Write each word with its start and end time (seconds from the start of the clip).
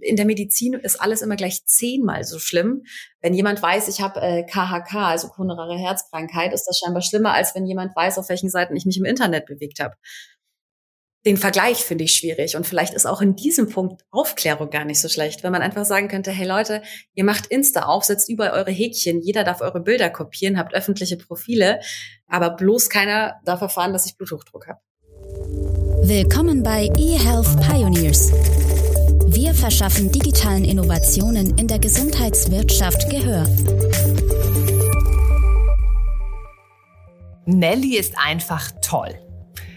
in 0.00 0.16
der 0.16 0.26
Medizin 0.26 0.74
ist 0.74 1.00
alles 1.00 1.22
immer 1.22 1.36
gleich 1.36 1.64
zehnmal 1.64 2.24
so 2.24 2.38
schlimm. 2.38 2.84
Wenn 3.20 3.34
jemand 3.34 3.62
weiß, 3.62 3.88
ich 3.88 4.00
habe 4.00 4.20
äh, 4.20 4.44
KHK, 4.44 4.94
also 4.94 5.28
koronare 5.28 5.76
Herzkrankheit, 5.76 6.52
ist 6.52 6.64
das 6.64 6.78
scheinbar 6.78 7.02
schlimmer, 7.02 7.32
als 7.32 7.54
wenn 7.54 7.66
jemand 7.66 7.94
weiß, 7.96 8.18
auf 8.18 8.28
welchen 8.28 8.50
Seiten 8.50 8.76
ich 8.76 8.86
mich 8.86 8.98
im 8.98 9.04
Internet 9.04 9.46
bewegt 9.46 9.80
habe. 9.80 9.94
Den 11.24 11.36
Vergleich 11.36 11.78
finde 11.78 12.04
ich 12.04 12.14
schwierig 12.14 12.54
und 12.54 12.68
vielleicht 12.68 12.94
ist 12.94 13.04
auch 13.04 13.20
in 13.20 13.34
diesem 13.34 13.68
Punkt 13.68 14.04
Aufklärung 14.12 14.70
gar 14.70 14.84
nicht 14.84 15.00
so 15.00 15.08
schlecht, 15.08 15.42
wenn 15.42 15.50
man 15.50 15.60
einfach 15.60 15.84
sagen 15.84 16.06
könnte, 16.06 16.30
hey 16.30 16.46
Leute, 16.46 16.82
ihr 17.14 17.24
macht 17.24 17.48
Insta 17.48 17.86
auf, 17.86 18.04
setzt 18.04 18.28
überall 18.28 18.52
eure 18.52 18.70
Häkchen, 18.70 19.20
jeder 19.20 19.42
darf 19.42 19.60
eure 19.60 19.80
Bilder 19.80 20.08
kopieren, 20.08 20.56
habt 20.56 20.72
öffentliche 20.72 21.16
Profile, 21.16 21.80
aber 22.28 22.50
bloß 22.50 22.90
keiner 22.90 23.40
darf 23.44 23.60
erfahren, 23.60 23.92
dass 23.92 24.06
ich 24.06 24.16
Bluthochdruck 24.16 24.68
habe. 24.68 24.78
Willkommen 26.02 26.62
bei 26.62 26.88
eHealth 26.96 27.60
Pioneers 27.60 28.30
wir 29.36 29.52
verschaffen 29.52 30.10
digitalen 30.10 30.64
Innovationen 30.64 31.58
in 31.58 31.68
der 31.68 31.78
Gesundheitswirtschaft 31.78 33.10
Gehör. 33.10 33.46
Nelly 37.44 37.98
ist 37.98 38.14
einfach 38.16 38.70
toll. 38.80 39.14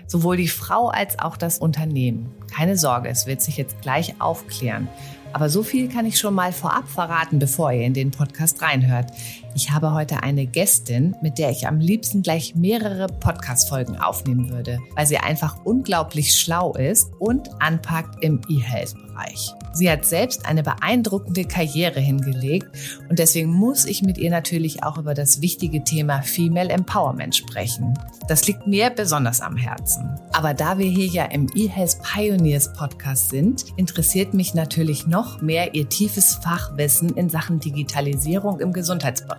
Sowohl 0.08 0.38
die 0.38 0.48
Frau 0.48 0.88
als 0.88 1.20
auch 1.20 1.36
das 1.36 1.58
Unternehmen. 1.58 2.34
Keine 2.50 2.78
Sorge, 2.78 3.10
es 3.10 3.28
wird 3.28 3.42
sich 3.42 3.58
jetzt 3.58 3.82
gleich 3.82 4.22
aufklären. 4.22 4.88
Aber 5.34 5.50
so 5.50 5.62
viel 5.62 5.90
kann 5.90 6.06
ich 6.06 6.18
schon 6.18 6.34
mal 6.34 6.54
vorab 6.54 6.88
verraten, 6.88 7.38
bevor 7.38 7.74
ihr 7.74 7.84
in 7.84 7.94
den 7.94 8.12
Podcast 8.12 8.62
reinhört. 8.62 9.12
Ich 9.56 9.72
habe 9.72 9.94
heute 9.94 10.22
eine 10.24 10.46
Gästin, 10.46 11.16
mit 11.22 11.38
der 11.38 11.50
ich 11.50 11.68
am 11.68 11.80
liebsten 11.80 12.22
gleich 12.22 12.56
mehrere 12.56 13.08
Podcast-Folgen 13.08 13.98
aufnehmen 13.98 14.50
würde, 14.50 14.80
weil 14.96 15.08
sie 15.08 15.18
einfach 15.18 15.66
unglaublich 15.66 16.36
schlau 16.36 16.74
ist 16.74 17.12
und 17.20 17.50
anpackt 17.60 18.24
im 18.24 18.42
E-Health-Bereich. 18.48 19.54
Sie 19.74 19.90
hat 19.90 20.06
selbst 20.06 20.46
eine 20.46 20.64
beeindruckende 20.64 21.46
Karriere 21.46 22.00
hingelegt 22.00 22.68
und 23.10 23.20
deswegen 23.20 23.50
muss 23.50 23.86
ich 23.86 24.02
mit 24.02 24.18
ihr 24.18 24.30
natürlich 24.30 24.84
auch 24.84 24.98
über 24.98 25.14
das 25.14 25.42
wichtige 25.42 25.84
Thema 25.84 26.22
Female 26.22 26.70
Empowerment 26.70 27.36
sprechen. 27.36 27.94
Das 28.28 28.48
liegt 28.48 28.68
mir 28.68 28.90
besonders 28.90 29.42
am 29.42 29.58
Herzen. 29.58 30.20
Aber 30.34 30.54
da 30.54 30.78
wir 30.78 30.88
hier 30.88 31.08
ja 31.08 31.26
im 31.26 31.48
eHealth 31.56 31.98
Pioneers 32.04 32.74
Podcast 32.74 33.30
sind, 33.30 33.66
interessiert 33.78 34.34
mich 34.34 34.54
natürlich 34.54 35.08
noch 35.08 35.42
mehr 35.42 35.74
ihr 35.76 35.88
tiefes 35.90 36.36
Fachwissen 36.36 37.16
in 37.16 37.30
Sachen 37.30 37.60
Digitalisierung 37.60 38.60
im 38.60 38.74
Gesundheitsbereich. 38.74 39.39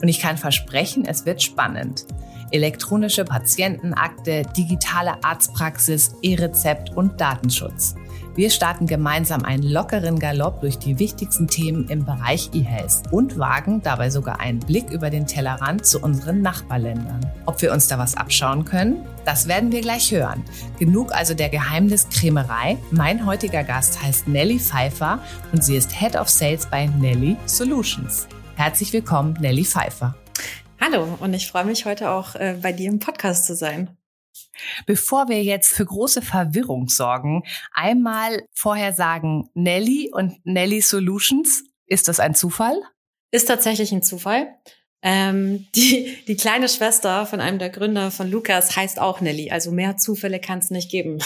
Und 0.00 0.08
ich 0.08 0.20
kann 0.20 0.36
versprechen, 0.36 1.04
es 1.04 1.26
wird 1.26 1.42
spannend 1.42 2.06
elektronische 2.50 3.24
Patientenakte, 3.24 4.42
digitale 4.56 5.22
Arztpraxis, 5.22 6.14
E-Rezept 6.22 6.96
und 6.96 7.20
Datenschutz. 7.20 7.94
Wir 8.34 8.50
starten 8.50 8.86
gemeinsam 8.86 9.44
einen 9.44 9.64
lockeren 9.64 10.20
Galopp 10.20 10.60
durch 10.60 10.78
die 10.78 11.00
wichtigsten 11.00 11.48
Themen 11.48 11.88
im 11.88 12.04
Bereich 12.04 12.50
E-Health 12.52 13.10
und 13.10 13.36
wagen 13.36 13.82
dabei 13.82 14.10
sogar 14.10 14.38
einen 14.38 14.60
Blick 14.60 14.90
über 14.90 15.10
den 15.10 15.26
Tellerrand 15.26 15.84
zu 15.84 15.98
unseren 15.98 16.40
Nachbarländern. 16.40 17.20
Ob 17.46 17.60
wir 17.62 17.72
uns 17.72 17.88
da 17.88 17.98
was 17.98 18.16
abschauen 18.16 18.64
können? 18.64 19.04
Das 19.24 19.48
werden 19.48 19.72
wir 19.72 19.80
gleich 19.80 20.12
hören. 20.12 20.44
Genug 20.78 21.12
also 21.12 21.34
der 21.34 21.48
Geheimniskrämerei. 21.48 22.78
Mein 22.92 23.26
heutiger 23.26 23.64
Gast 23.64 24.00
heißt 24.00 24.28
Nelly 24.28 24.60
Pfeiffer 24.60 25.18
und 25.52 25.64
sie 25.64 25.76
ist 25.76 25.90
Head 25.98 26.14
of 26.14 26.28
Sales 26.28 26.66
bei 26.66 26.86
Nelly 26.86 27.36
Solutions. 27.46 28.28
Herzlich 28.58 28.92
willkommen, 28.92 29.36
Nelly 29.40 29.64
Pfeiffer. 29.64 30.16
Hallo 30.80 31.16
und 31.20 31.32
ich 31.32 31.46
freue 31.46 31.64
mich 31.64 31.84
heute 31.84 32.10
auch 32.10 32.34
äh, 32.34 32.58
bei 32.60 32.72
dir 32.72 32.88
im 32.88 32.98
Podcast 32.98 33.46
zu 33.46 33.54
sein. 33.54 33.96
Bevor 34.84 35.28
wir 35.28 35.44
jetzt 35.44 35.72
für 35.72 35.86
große 35.86 36.22
Verwirrung 36.22 36.88
sorgen, 36.88 37.44
einmal 37.72 38.42
vorher 38.52 38.92
sagen, 38.92 39.48
Nelly 39.54 40.10
und 40.12 40.44
Nelly 40.44 40.80
Solutions, 40.80 41.62
ist 41.86 42.08
das 42.08 42.18
ein 42.18 42.34
Zufall? 42.34 42.82
Ist 43.30 43.46
tatsächlich 43.46 43.92
ein 43.92 44.02
Zufall. 44.02 44.52
Ähm, 45.02 45.68
die, 45.76 46.18
die 46.26 46.36
kleine 46.36 46.68
Schwester 46.68 47.26
von 47.26 47.40
einem 47.40 47.60
der 47.60 47.70
Gründer 47.70 48.10
von 48.10 48.28
Lukas 48.28 48.74
heißt 48.74 48.98
auch 48.98 49.20
Nelly. 49.20 49.52
Also 49.52 49.70
mehr 49.70 49.98
Zufälle 49.98 50.40
kann 50.40 50.58
es 50.58 50.70
nicht 50.70 50.90
geben. 50.90 51.20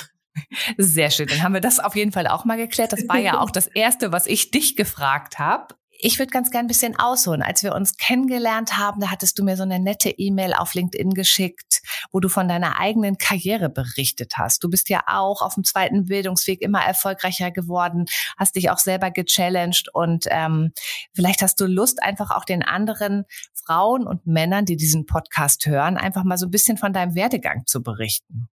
Sehr 0.77 1.11
schön. 1.11 1.29
Dann 1.29 1.43
haben 1.43 1.55
wir 1.55 1.63
das 1.63 1.81
auf 1.81 1.97
jeden 1.97 2.13
Fall 2.13 2.27
auch 2.27 2.45
mal 2.45 2.59
geklärt. 2.59 2.93
Das 2.93 3.09
war 3.09 3.17
ja 3.17 3.39
auch 3.41 3.51
das 3.51 3.69
Erste, 3.69 4.13
was 4.13 4.27
ich 4.27 4.51
dich 4.51 4.77
gefragt 4.77 5.39
habe. 5.39 5.75
Ich 6.05 6.19
würde 6.19 6.33
ganz 6.33 6.51
gern 6.51 6.65
ein 6.65 6.67
bisschen 6.67 6.99
ausholen. 6.99 7.43
Als 7.43 7.63
wir 7.63 7.77
uns 7.77 7.97
kennengelernt 7.97 8.77
haben, 8.77 9.01
da 9.01 9.13
hattest 9.13 9.39
du 9.39 9.45
mir 9.45 9.57
so 9.57 9.63
eine 9.63 9.79
nette 9.79 10.11
E-Mail 10.11 10.53
auf 10.53 10.75
LinkedIn 10.75 11.15
geschickt, 11.15 11.81
wo 12.11 12.19
du 12.19 12.29
von 12.29 12.49
deiner 12.49 12.81
eigenen 12.81 13.19
Karriere 13.19 13.69
berichtet 13.69 14.33
hast. 14.37 14.65
Du 14.65 14.69
bist 14.69 14.89
ja 14.89 15.05
auch 15.07 15.43
auf 15.43 15.55
dem 15.55 15.63
zweiten 15.63 16.07
Bildungsweg 16.07 16.61
immer 16.61 16.81
erfolgreicher 16.81 17.53
geworden, 17.53 18.07
hast 18.37 18.57
dich 18.57 18.71
auch 18.71 18.79
selber 18.79 19.13
gechallenged 19.13 19.95
und 19.95 20.27
ähm, 20.29 20.73
vielleicht 21.15 21.41
hast 21.41 21.61
du 21.61 21.67
Lust, 21.67 22.03
einfach 22.03 22.33
auch 22.33 22.45
den 22.45 22.65
anderen 22.65 23.25
Frauen 23.55 24.05
und 24.05 24.27
Männern, 24.27 24.65
die 24.65 24.77
diesen 24.77 25.07
Podcast 25.07 25.67
hören, 25.67 25.97
einfach 25.97 26.25
mal 26.25 26.37
so 26.37 26.47
ein 26.47 26.51
bisschen 26.51 26.79
von 26.79 26.93
deinem 26.93 27.15
Werdegang 27.15 27.63
zu 27.67 27.81
berichten. 27.81 28.49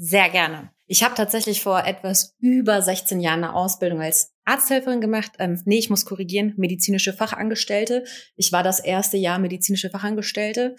Sehr 0.00 0.30
gerne. 0.30 0.70
Ich 0.86 1.02
habe 1.02 1.16
tatsächlich 1.16 1.60
vor 1.60 1.84
etwas 1.84 2.36
über 2.38 2.80
16 2.80 3.18
Jahren 3.18 3.42
eine 3.42 3.54
Ausbildung 3.54 4.00
als 4.00 4.32
Arzthelferin 4.44 5.00
gemacht. 5.00 5.32
Ähm, 5.40 5.60
nee, 5.64 5.78
ich 5.78 5.90
muss 5.90 6.04
korrigieren, 6.04 6.54
medizinische 6.56 7.12
Fachangestellte. 7.12 8.04
Ich 8.36 8.52
war 8.52 8.62
das 8.62 8.78
erste 8.78 9.16
Jahr 9.16 9.40
medizinische 9.40 9.90
Fachangestellte 9.90 10.76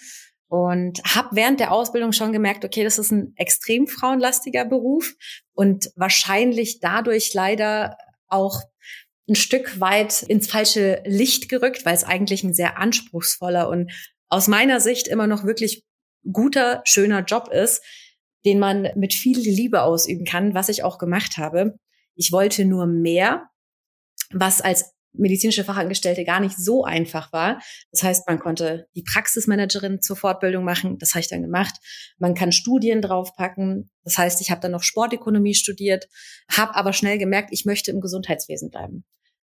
und 0.47 1.01
habe 1.03 1.35
während 1.35 1.59
der 1.59 1.73
Ausbildung 1.73 2.13
schon 2.13 2.31
gemerkt, 2.31 2.63
okay, 2.63 2.85
das 2.85 2.97
ist 2.97 3.11
ein 3.11 3.33
extrem 3.35 3.87
frauenlastiger 3.87 4.63
Beruf 4.63 5.15
und 5.53 5.91
wahrscheinlich 5.97 6.79
dadurch 6.79 7.33
leider 7.33 7.97
auch 8.27 8.61
ein 9.27 9.35
Stück 9.35 9.81
weit 9.81 10.23
ins 10.23 10.47
falsche 10.47 11.03
Licht 11.05 11.49
gerückt, 11.49 11.85
weil 11.85 11.93
es 11.93 12.05
eigentlich 12.05 12.43
ein 12.45 12.53
sehr 12.53 12.77
anspruchsvoller 12.77 13.67
und 13.67 13.91
aus 14.29 14.47
meiner 14.47 14.79
Sicht 14.79 15.09
immer 15.09 15.27
noch 15.27 15.43
wirklich 15.43 15.83
guter, 16.31 16.81
schöner 16.85 17.25
Job 17.25 17.49
ist 17.49 17.83
den 18.45 18.59
man 18.59 18.89
mit 18.95 19.13
viel 19.13 19.39
Liebe 19.39 19.81
ausüben 19.81 20.25
kann, 20.25 20.53
was 20.53 20.69
ich 20.69 20.83
auch 20.83 20.97
gemacht 20.97 21.37
habe. 21.37 21.77
Ich 22.15 22.31
wollte 22.31 22.65
nur 22.65 22.85
mehr, 22.85 23.49
was 24.31 24.61
als 24.61 24.93
medizinische 25.13 25.63
Fachangestellte 25.63 26.23
gar 26.23 26.39
nicht 26.39 26.57
so 26.57 26.83
einfach 26.83 27.33
war. 27.33 27.59
Das 27.91 28.03
heißt, 28.03 28.27
man 28.27 28.39
konnte 28.39 28.87
die 28.95 29.03
Praxismanagerin 29.03 30.01
zur 30.01 30.15
Fortbildung 30.15 30.63
machen, 30.63 30.97
das 30.99 31.11
habe 31.11 31.21
ich 31.21 31.29
dann 31.29 31.41
gemacht. 31.41 31.75
Man 32.17 32.35
kann 32.35 32.51
Studien 32.51 33.01
draufpacken. 33.01 33.89
Das 34.03 34.17
heißt, 34.17 34.41
ich 34.41 34.51
habe 34.51 34.61
dann 34.61 34.71
noch 34.71 34.83
Sportökonomie 34.83 35.55
studiert, 35.55 36.07
habe 36.51 36.75
aber 36.75 36.93
schnell 36.93 37.17
gemerkt, 37.17 37.49
ich 37.51 37.65
möchte 37.65 37.91
im 37.91 38.01
Gesundheitswesen 38.01 38.69
bleiben. 38.69 39.03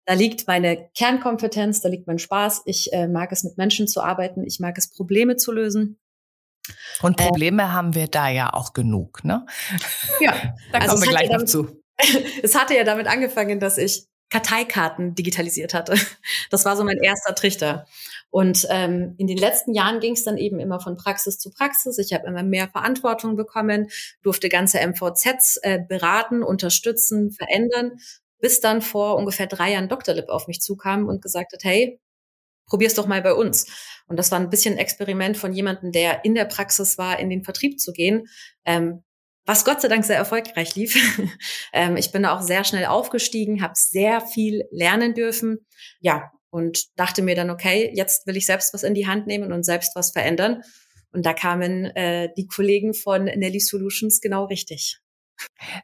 Da 0.06 0.14
liegt 0.14 0.48
meine 0.48 0.90
Kernkompetenz, 0.98 1.82
da 1.82 1.90
liegt 1.90 2.08
mein 2.08 2.20
Spaß. 2.20 2.64
Ich 2.66 2.92
äh, 2.94 3.08
mag 3.08 3.32
es, 3.32 3.44
mit 3.44 3.58
Menschen 3.58 3.88
zu 3.88 4.02
arbeiten, 4.02 4.44
ich 4.44 4.60
mag 4.60 4.78
es, 4.78 4.90
Probleme 4.90 5.36
zu 5.36 5.52
lösen. 5.52 6.00
Und 7.02 7.20
äh, 7.20 7.24
Probleme 7.24 7.64
äh, 7.64 7.68
haben 7.68 7.96
wir 7.96 8.08
da 8.08 8.30
ja 8.30 8.54
auch 8.54 8.74
genug, 8.74 9.24
ne? 9.24 9.46
Ja, 10.20 10.34
da 10.72 10.80
also 10.80 10.94
kommen 10.94 11.04
wir 11.04 11.10
gleich 11.10 11.30
noch 11.30 11.46
zu. 11.46 11.82
es 12.44 12.56
hatte 12.56 12.76
ja 12.76 12.84
damit 12.84 13.08
angefangen, 13.08 13.60
dass 13.60 13.78
ich 13.78 14.06
Karteikarten 14.30 15.16
digitalisiert 15.16 15.74
hatte. 15.74 15.96
Das 16.52 16.66
war 16.66 16.78
so 16.78 16.84
mein 16.84 16.98
erster 16.98 17.34
Trichter. 17.34 17.86
Und 18.30 18.68
ähm, 18.70 19.16
in 19.18 19.26
den 19.26 19.38
letzten 19.38 19.74
Jahren 19.74 20.00
ging 20.00 20.14
es 20.14 20.24
dann 20.24 20.38
eben 20.38 20.60
immer 20.60 20.80
von 20.80 20.98
Praxis 20.98 21.40
zu 21.40 21.50
Praxis. 21.50 21.98
Ich 21.98 22.14
habe 22.14 22.28
immer 22.28 22.44
mehr 22.44 22.70
Verantwortung 22.70 23.36
bekommen, 23.36 23.88
durfte 24.22 24.50
ganze 24.50 24.80
MVZs 24.80 25.58
äh, 25.64 25.80
beraten, 25.88 26.44
unterstützen, 26.44 27.32
verändern, 27.32 27.94
bis 28.40 28.62
dann 28.62 28.82
vor 28.82 29.16
ungefähr 29.16 29.48
drei 29.48 29.74
Jahren 29.74 29.90
Dr. 29.90 30.14
Lip 30.14 30.30
auf 30.30 30.48
mich 30.48 30.62
zukam 30.62 31.08
und 31.08 31.24
gesagt 31.24 31.54
hat, 31.54 31.64
hey, 31.64 32.00
probier's 32.70 32.94
doch 32.94 33.08
mal 33.08 33.22
bei 33.22 33.34
uns. 33.34 33.66
Und 34.08 34.18
das 34.18 34.32
war 34.32 34.40
ein 34.40 34.50
bisschen 34.50 34.76
ein 34.76 34.80
Experiment 34.80 35.38
von 35.38 35.54
jemandem, 35.54 35.92
der 35.92 36.24
in 36.24 36.36
der 36.36 36.46
Praxis 36.46 36.98
war, 36.98 37.20
in 37.20 37.30
den 37.30 37.44
Vertrieb 37.44 37.80
zu 37.80 37.92
gehen. 37.92 38.28
Ähm, 38.66 39.04
was 39.46 39.66
Gott 39.66 39.82
sei 39.82 39.88
Dank 39.88 40.06
sehr 40.06 40.18
erfolgreich 40.18 40.76
lief. 40.76 40.96
ähm, 41.74 41.98
ich 41.98 42.12
bin 42.12 42.24
da 42.24 42.38
auch 42.38 42.42
sehr 42.42 42.64
schnell 42.64 42.86
aufgestiegen, 42.86 43.62
habe 43.62 43.74
sehr 43.76 44.22
viel 44.22 44.64
lernen 44.72 45.14
dürfen. 45.14 45.66
Ja, 46.00 46.32
und 46.52 46.98
dachte 46.98 47.22
mir 47.22 47.36
dann, 47.36 47.50
okay, 47.50 47.92
jetzt 47.94 48.26
will 48.28 48.38
ich 48.38 48.46
selbst 48.46 48.74
was 48.74 48.84
in 48.84 48.94
die 48.94 49.08
Hand 49.08 49.28
nehmen 49.28 49.52
und 49.52 49.64
selbst 49.64 49.96
was 49.96 50.12
verändern. 50.12 50.62
Und 51.12 51.26
da 51.26 51.34
kamen 51.34 51.86
äh, 51.96 52.30
die 52.38 52.48
Kollegen 52.48 52.94
von 52.94 53.26
Nelly 53.26 53.60
Solutions 53.60 54.22
genau 54.22 54.46
richtig. 54.46 55.00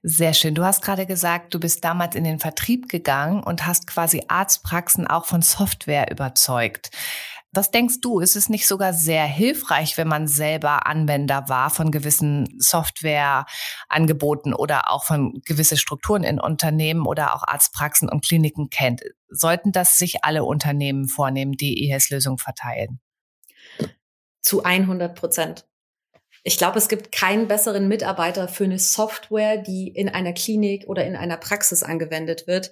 Sehr 0.04 0.34
schön. 0.34 0.56
Du 0.56 0.64
hast 0.64 0.82
gerade 0.82 1.06
gesagt, 1.06 1.54
du 1.54 1.60
bist 1.60 1.84
damals 1.84 2.16
in 2.16 2.24
den 2.24 2.40
Vertrieb 2.40 2.90
gegangen 2.90 3.44
und 3.44 3.66
hast 3.66 3.88
quasi 3.88 4.24
Arztpraxen 4.28 5.08
auch 5.08 5.26
von 5.26 5.42
Software 5.42 6.12
überzeugt. 6.12 6.90
Was 7.56 7.72
denkst 7.72 8.02
du, 8.02 8.20
ist 8.20 8.36
es 8.36 8.50
nicht 8.50 8.68
sogar 8.68 8.92
sehr 8.94 9.26
hilfreich, 9.26 9.98
wenn 9.98 10.10
man 10.10 10.28
selber 10.28 10.88
Anwender 10.88 11.48
war 11.48 11.70
von 11.70 11.90
gewissen 11.90 12.54
Softwareangeboten 12.60 14.54
oder 14.54 14.92
auch 14.92 15.06
von 15.06 15.42
gewisse 15.46 15.78
Strukturen 15.78 16.26
in 16.26 16.42
Unternehmen 16.42 17.06
oder 17.06 17.34
auch 17.34 17.44
Arztpraxen 17.44 18.10
und 18.10 18.26
Kliniken 18.26 18.70
kennt? 18.70 19.04
Sollten 19.30 19.72
das 19.72 19.98
sich 19.98 20.26
alle 20.26 20.44
Unternehmen 20.44 21.08
vornehmen, 21.08 21.54
die 21.54 21.90
EHS-Lösungen 21.90 22.40
verteilen? 22.40 23.00
Zu 24.42 24.64
100 24.66 25.16
Prozent. 25.16 25.66
Ich 26.48 26.60
glaube, 26.60 26.78
es 26.78 26.90
gibt 26.90 27.12
keinen 27.12 27.48
besseren 27.48 27.88
Mitarbeiter 27.88 28.48
für 28.48 28.66
eine 28.66 28.78
Software, 28.78 29.58
die 29.58 29.88
in 29.88 30.10
einer 30.10 30.32
Klinik 30.32 30.86
oder 30.88 31.04
in 31.04 31.16
einer 31.16 31.38
Praxis 31.38 31.82
angewendet 31.82 32.46
wird. 32.48 32.72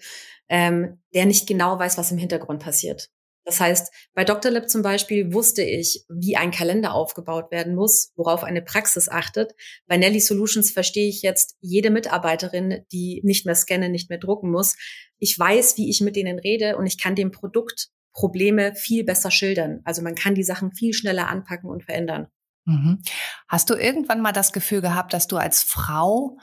ähm, 0.50 1.00
der 1.16 1.26
nicht 1.26 1.48
genau 1.48 1.80
weiß, 1.80 1.98
was 1.98 2.12
im 2.12 2.18
Hintergrund 2.18 2.62
passiert. 2.62 3.10
Das 3.46 3.60
heißt, 3.60 3.92
bei 4.14 4.24
Dr. 4.24 4.52
Lab 4.52 4.70
zum 4.70 4.82
Beispiel 4.84 5.34
wusste 5.34 5.64
ich, 5.64 6.06
wie 6.10 6.36
ein 6.38 6.52
Kalender 6.52 6.94
aufgebaut 6.94 7.50
werden 7.50 7.76
muss, 7.76 8.12
worauf 8.16 8.44
eine 8.44 8.62
Praxis 8.62 9.10
achtet. 9.10 9.54
Bei 9.88 9.98
Nelly 9.98 10.20
Solutions 10.20 10.72
verstehe 10.72 11.10
ich 11.10 11.22
jetzt 11.22 11.56
jede 11.62 11.90
Mitarbeiterin, 11.90 12.86
die 12.92 13.22
nicht 13.24 13.46
mehr 13.46 13.56
scannen, 13.56 13.92
nicht 13.92 14.10
mehr 14.10 14.20
drucken 14.20 14.52
muss. 14.52 14.76
Ich 15.18 15.40
weiß, 15.40 15.78
wie 15.78 15.90
ich 15.90 16.02
mit 16.02 16.16
denen 16.16 16.40
rede 16.40 16.78
und 16.78 16.86
ich 16.86 17.02
kann 17.02 17.16
dem 17.16 17.32
Produkt 17.32 17.90
Probleme 18.14 18.76
viel 18.76 19.04
besser 19.04 19.32
schildern. 19.32 19.82
Also 19.86 20.02
man 20.02 20.16
kann 20.16 20.36
die 20.36 20.44
Sachen 20.44 20.74
viel 20.74 20.94
schneller 20.94 21.30
anpacken 21.30 21.70
und 21.70 21.84
verändern. 21.84 22.28
Mhm. 22.66 23.02
Hast 23.48 23.70
du 23.70 23.76
irgendwann 23.76 24.22
mal 24.22 24.32
das 24.32 24.54
Gefühl 24.54 24.82
gehabt, 24.82 25.14
dass 25.14 25.28
du 25.28 25.38
als 25.38 25.64
Frau 25.64 26.38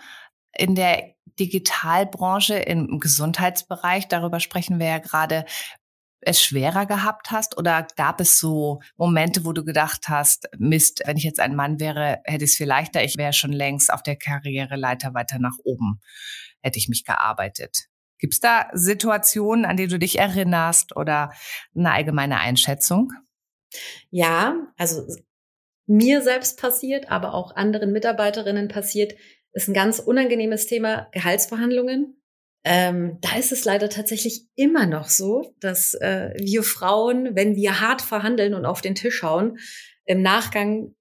in 0.53 0.75
der 0.75 1.15
Digitalbranche 1.39 2.55
im 2.55 3.01
Gesundheitsbereich, 3.01 4.09
darüber 4.09 4.41
sprechen 4.41 4.79
wir 4.79 4.87
ja 4.87 4.99
gerade, 4.99 5.45
es 6.23 6.43
schwerer 6.43 6.87
gehabt 6.87 7.31
hast? 7.31 7.57
Oder 7.57 7.87
gab 7.97 8.21
es 8.21 8.39
so 8.39 8.81
Momente, 8.97 9.45
wo 9.45 9.53
du 9.53 9.65
gedacht 9.65 10.09
hast, 10.09 10.49
Mist, 10.59 11.03
wenn 11.07 11.17
ich 11.17 11.25
jetzt 11.25 11.41
ein 11.41 11.57
Mann 11.57 11.81
wäre, 11.81 12.21
hätte 12.25 12.45
ich 12.45 12.53
es 12.53 12.57
viel 12.57 12.67
leichter, 12.67 13.03
ich 13.03 13.17
wäre 13.17 13.33
schon 13.33 13.53
längst 13.53 13.93
auf 13.93 14.03
der 14.03 14.17
Karriereleiter 14.17 15.15
weiter 15.15 15.39
nach 15.39 15.57
oben, 15.65 16.01
hätte 16.61 16.79
ich 16.79 16.89
mich 16.89 17.05
gearbeitet. 17.05 17.87
Gibt 18.19 18.35
es 18.35 18.41
da 18.41 18.69
Situationen, 18.75 19.65
an 19.65 19.79
die 19.79 19.87
du 19.87 19.99
dich 19.99 20.19
erinnerst 20.19 20.95
oder 20.95 21.33
eine 21.75 21.91
allgemeine 21.91 22.39
Einschätzung? 22.39 23.13
Ja, 24.11 24.55
also 24.77 25.07
mir 25.91 26.23
selbst 26.23 26.61
passiert, 26.61 27.11
aber 27.11 27.35
auch 27.35 27.57
anderen 27.57 27.91
Mitarbeiterinnen 27.91 28.69
passiert, 28.69 29.15
ist 29.53 29.69
ein 29.69 29.75
ganz 29.75 29.99
unangenehmes 29.99 30.67
Thema 30.67 31.09
Gehaltsverhandlungen. 31.11 32.17
Ähm, 32.63 33.19
da 33.23 33.37
ist 33.37 33.51
es 33.51 33.65
leider 33.65 33.89
tatsächlich 33.89 34.47
immer 34.55 34.87
noch 34.87 35.09
so, 35.09 35.53
dass 35.59 35.95
äh, 35.95 36.31
wir 36.37 36.63
Frauen, 36.63 37.35
wenn 37.35 37.57
wir 37.57 37.81
hart 37.81 38.03
verhandeln 38.03 38.55
und 38.55 38.67
auf 38.67 38.83
den 38.83 38.95
Tisch 38.95 39.25
hauen, 39.25 39.59
im 40.05 40.23
Nachgang 40.23 40.95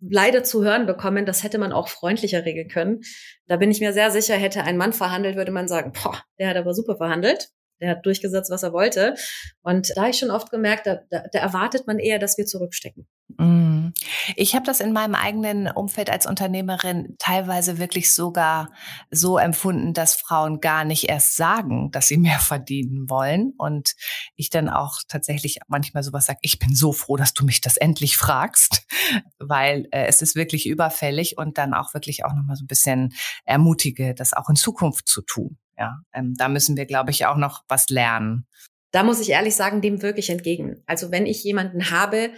leider 0.00 0.44
zu 0.44 0.62
hören 0.62 0.86
bekommen, 0.86 1.26
das 1.26 1.42
hätte 1.42 1.58
man 1.58 1.72
auch 1.72 1.88
freundlicher 1.88 2.44
regeln 2.44 2.68
können. 2.68 3.00
Da 3.48 3.56
bin 3.56 3.72
ich 3.72 3.80
mir 3.80 3.92
sehr 3.92 4.12
sicher, 4.12 4.34
hätte 4.34 4.62
ein 4.62 4.76
Mann 4.76 4.92
verhandelt, 4.92 5.34
würde 5.34 5.50
man 5.50 5.66
sagen, 5.66 5.90
boah, 5.92 6.22
der 6.38 6.50
hat 6.50 6.56
aber 6.56 6.74
super 6.74 6.96
verhandelt. 6.96 7.48
Der 7.80 7.90
hat 7.90 8.06
durchgesetzt, 8.06 8.50
was 8.50 8.62
er 8.62 8.72
wollte. 8.72 9.14
Und 9.62 9.90
da 9.94 10.02
habe 10.02 10.10
ich 10.10 10.18
schon 10.18 10.30
oft 10.30 10.50
gemerkt, 10.50 10.86
da, 10.86 11.00
da, 11.10 11.24
da 11.32 11.38
erwartet 11.38 11.86
man 11.86 11.98
eher, 11.98 12.18
dass 12.18 12.38
wir 12.38 12.46
zurückstecken. 12.46 13.06
Mm. 13.36 13.88
Ich 14.36 14.54
habe 14.54 14.66
das 14.66 14.80
in 14.80 14.92
meinem 14.92 15.14
eigenen 15.14 15.68
Umfeld 15.68 16.10
als 16.10 16.26
Unternehmerin 16.26 17.16
teilweise 17.18 17.78
wirklich 17.78 18.12
sogar 18.12 18.72
so 19.10 19.38
empfunden, 19.38 19.94
dass 19.94 20.14
Frauen 20.14 20.60
gar 20.60 20.84
nicht 20.84 21.08
erst 21.08 21.36
sagen, 21.36 21.90
dass 21.90 22.08
sie 22.08 22.16
mehr 22.18 22.38
verdienen 22.38 23.08
wollen. 23.08 23.52
Und 23.56 23.94
ich 24.36 24.50
dann 24.50 24.68
auch 24.68 25.00
tatsächlich 25.08 25.58
manchmal 25.68 26.02
sowas 26.02 26.26
sage, 26.26 26.38
ich 26.42 26.58
bin 26.58 26.74
so 26.74 26.92
froh, 26.92 27.16
dass 27.16 27.34
du 27.34 27.44
mich 27.44 27.60
das 27.60 27.76
endlich 27.76 28.16
fragst, 28.16 28.86
weil 29.38 29.86
äh, 29.90 30.06
es 30.06 30.22
ist 30.22 30.34
wirklich 30.34 30.66
überfällig 30.66 31.38
und 31.38 31.58
dann 31.58 31.74
auch 31.74 31.94
wirklich 31.94 32.24
auch 32.24 32.34
nochmal 32.34 32.56
so 32.56 32.64
ein 32.64 32.68
bisschen 32.68 33.14
ermutige, 33.44 34.14
das 34.14 34.32
auch 34.32 34.48
in 34.48 34.56
Zukunft 34.56 35.08
zu 35.08 35.22
tun. 35.22 35.58
Ja, 35.78 36.00
ähm, 36.12 36.34
da 36.36 36.48
müssen 36.48 36.76
wir, 36.76 36.86
glaube 36.86 37.10
ich, 37.10 37.26
auch 37.26 37.36
noch 37.36 37.62
was 37.68 37.88
lernen. 37.88 38.46
Da 38.90 39.04
muss 39.04 39.20
ich 39.20 39.30
ehrlich 39.30 39.54
sagen, 39.54 39.80
dem 39.80 40.02
wirklich 40.02 40.30
entgegen. 40.30 40.82
Also 40.86 41.12
wenn 41.12 41.26
ich 41.26 41.44
jemanden 41.44 41.90
habe, 41.90 42.30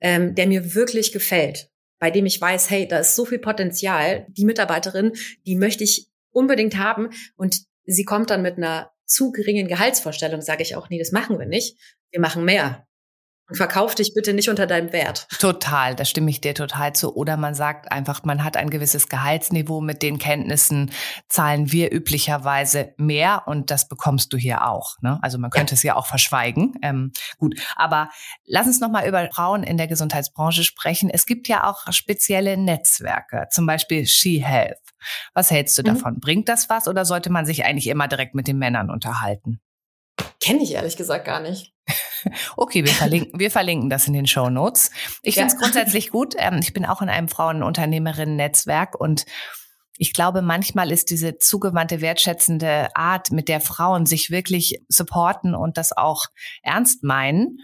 ähm, 0.00 0.34
der 0.34 0.46
mir 0.46 0.74
wirklich 0.74 1.12
gefällt, 1.12 1.70
bei 2.00 2.10
dem 2.10 2.26
ich 2.26 2.40
weiß, 2.40 2.70
hey, 2.70 2.88
da 2.88 2.98
ist 2.98 3.14
so 3.14 3.24
viel 3.24 3.38
Potenzial, 3.38 4.26
die 4.30 4.44
Mitarbeiterin, 4.44 5.12
die 5.46 5.56
möchte 5.56 5.84
ich 5.84 6.08
unbedingt 6.30 6.76
haben 6.76 7.10
und 7.36 7.62
sie 7.84 8.04
kommt 8.04 8.30
dann 8.30 8.42
mit 8.42 8.56
einer 8.56 8.92
zu 9.04 9.32
geringen 9.32 9.68
Gehaltsvorstellung, 9.68 10.40
sage 10.40 10.62
ich 10.62 10.76
auch, 10.76 10.90
nee, 10.90 10.98
das 10.98 11.12
machen 11.12 11.38
wir 11.38 11.46
nicht. 11.46 11.78
Wir 12.10 12.20
machen 12.20 12.44
mehr. 12.44 12.87
Und 13.48 13.56
verkauf 13.56 13.94
dich 13.94 14.12
bitte 14.14 14.34
nicht 14.34 14.50
unter 14.50 14.66
deinem 14.66 14.92
Wert. 14.92 15.26
Total, 15.38 15.94
da 15.94 16.04
stimme 16.04 16.28
ich 16.30 16.42
dir 16.42 16.54
total 16.54 16.94
zu. 16.94 17.14
Oder 17.16 17.38
man 17.38 17.54
sagt 17.54 17.90
einfach, 17.90 18.22
man 18.24 18.44
hat 18.44 18.58
ein 18.58 18.68
gewisses 18.68 19.08
Gehaltsniveau, 19.08 19.80
mit 19.80 20.02
den 20.02 20.18
Kenntnissen 20.18 20.90
zahlen 21.28 21.72
wir 21.72 21.90
üblicherweise 21.90 22.92
mehr 22.98 23.44
und 23.46 23.70
das 23.70 23.88
bekommst 23.88 24.34
du 24.34 24.36
hier 24.36 24.68
auch. 24.68 24.96
Ne? 25.00 25.18
Also 25.22 25.38
man 25.38 25.50
könnte 25.50 25.72
ja. 25.72 25.76
es 25.76 25.82
ja 25.82 25.96
auch 25.96 26.06
verschweigen. 26.06 26.74
Ähm, 26.82 27.12
gut, 27.38 27.58
aber 27.74 28.10
lass 28.44 28.66
uns 28.66 28.80
nochmal 28.80 29.08
über 29.08 29.26
Frauen 29.32 29.62
in 29.62 29.78
der 29.78 29.86
Gesundheitsbranche 29.86 30.62
sprechen. 30.62 31.08
Es 31.08 31.24
gibt 31.24 31.48
ja 31.48 31.64
auch 31.64 31.90
spezielle 31.90 32.58
Netzwerke, 32.58 33.46
zum 33.50 33.64
Beispiel 33.64 34.06
She 34.06 34.44
Health. 34.44 34.78
Was 35.32 35.50
hältst 35.50 35.78
du 35.78 35.82
mhm. 35.82 35.86
davon? 35.86 36.20
Bringt 36.20 36.50
das 36.50 36.68
was 36.68 36.86
oder 36.86 37.06
sollte 37.06 37.30
man 37.30 37.46
sich 37.46 37.64
eigentlich 37.64 37.86
immer 37.86 38.08
direkt 38.08 38.34
mit 38.34 38.46
den 38.46 38.58
Männern 38.58 38.90
unterhalten? 38.90 39.60
Kenne 40.40 40.62
ich 40.62 40.74
ehrlich 40.74 40.96
gesagt 40.96 41.24
gar 41.24 41.40
nicht. 41.40 41.72
Okay, 42.56 42.84
wir 42.84 42.92
verlinken, 42.92 43.32
wir 43.38 43.50
verlinken 43.50 43.90
das 43.90 44.06
in 44.06 44.12
den 44.12 44.26
Show 44.26 44.50
Notes. 44.50 44.90
Ich 45.22 45.36
ja. 45.36 45.42
finde 45.42 45.54
es 45.54 45.60
grundsätzlich 45.60 46.10
gut. 46.10 46.34
Ähm, 46.38 46.60
ich 46.62 46.72
bin 46.72 46.84
auch 46.84 47.02
in 47.02 47.08
einem 47.08 47.28
Frauenunternehmerinnen-Netzwerk 47.28 48.98
und 48.98 49.24
ich 50.00 50.12
glaube, 50.12 50.42
manchmal 50.42 50.92
ist 50.92 51.10
diese 51.10 51.38
zugewandte, 51.38 52.00
wertschätzende 52.00 52.94
Art, 52.94 53.32
mit 53.32 53.48
der 53.48 53.60
Frauen 53.60 54.06
sich 54.06 54.30
wirklich 54.30 54.80
supporten 54.88 55.56
und 55.56 55.76
das 55.76 55.96
auch 55.96 56.26
ernst 56.62 57.02
meinen, 57.02 57.58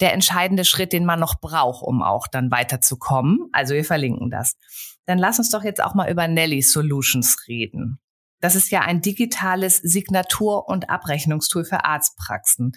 der 0.00 0.12
entscheidende 0.12 0.66
Schritt, 0.66 0.92
den 0.92 1.06
man 1.06 1.18
noch 1.18 1.40
braucht, 1.40 1.82
um 1.82 2.02
auch 2.02 2.26
dann 2.26 2.50
weiterzukommen. 2.50 3.48
Also 3.52 3.72
wir 3.74 3.84
verlinken 3.84 4.30
das. 4.30 4.56
Dann 5.06 5.18
lass 5.18 5.38
uns 5.38 5.48
doch 5.48 5.64
jetzt 5.64 5.82
auch 5.82 5.94
mal 5.94 6.10
über 6.10 6.28
Nelly 6.28 6.60
Solutions 6.60 7.36
reden. 7.48 7.98
Das 8.40 8.56
ist 8.56 8.70
ja 8.70 8.80
ein 8.80 9.00
digitales 9.00 9.76
Signatur- 9.78 10.68
und 10.68 10.90
Abrechnungstool 10.90 11.64
für 11.64 11.84
Arztpraxen. 11.84 12.72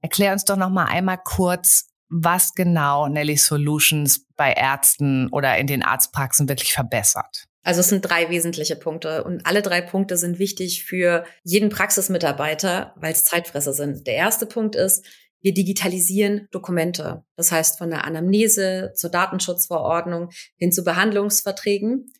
Erklär 0.00 0.32
uns 0.32 0.44
doch 0.44 0.56
noch 0.56 0.70
mal 0.70 0.86
einmal 0.86 1.18
kurz, 1.22 1.88
was 2.08 2.54
genau 2.54 3.08
Nelly 3.08 3.36
Solutions 3.36 4.26
bei 4.36 4.52
Ärzten 4.52 5.28
oder 5.30 5.58
in 5.58 5.66
den 5.66 5.82
Arztpraxen 5.82 6.48
wirklich 6.48 6.72
verbessert. 6.72 7.46
Also 7.62 7.80
es 7.80 7.88
sind 7.88 8.02
drei 8.02 8.30
wesentliche 8.30 8.76
Punkte 8.76 9.24
und 9.24 9.44
alle 9.44 9.60
drei 9.60 9.80
Punkte 9.80 10.16
sind 10.16 10.38
wichtig 10.38 10.84
für 10.84 11.24
jeden 11.42 11.68
Praxismitarbeiter, 11.68 12.94
weil 12.96 13.12
es 13.12 13.24
Zeitfresser 13.24 13.72
sind. 13.72 14.06
Der 14.06 14.14
erste 14.14 14.46
Punkt 14.46 14.76
ist, 14.76 15.04
wir 15.40 15.52
digitalisieren 15.52 16.48
Dokumente. 16.52 17.24
Das 17.34 17.50
heißt 17.50 17.78
von 17.78 17.90
der 17.90 18.04
Anamnese 18.04 18.92
zur 18.94 19.10
Datenschutzverordnung 19.10 20.30
hin 20.56 20.70
zu 20.70 20.84
Behandlungsverträgen, 20.84 22.12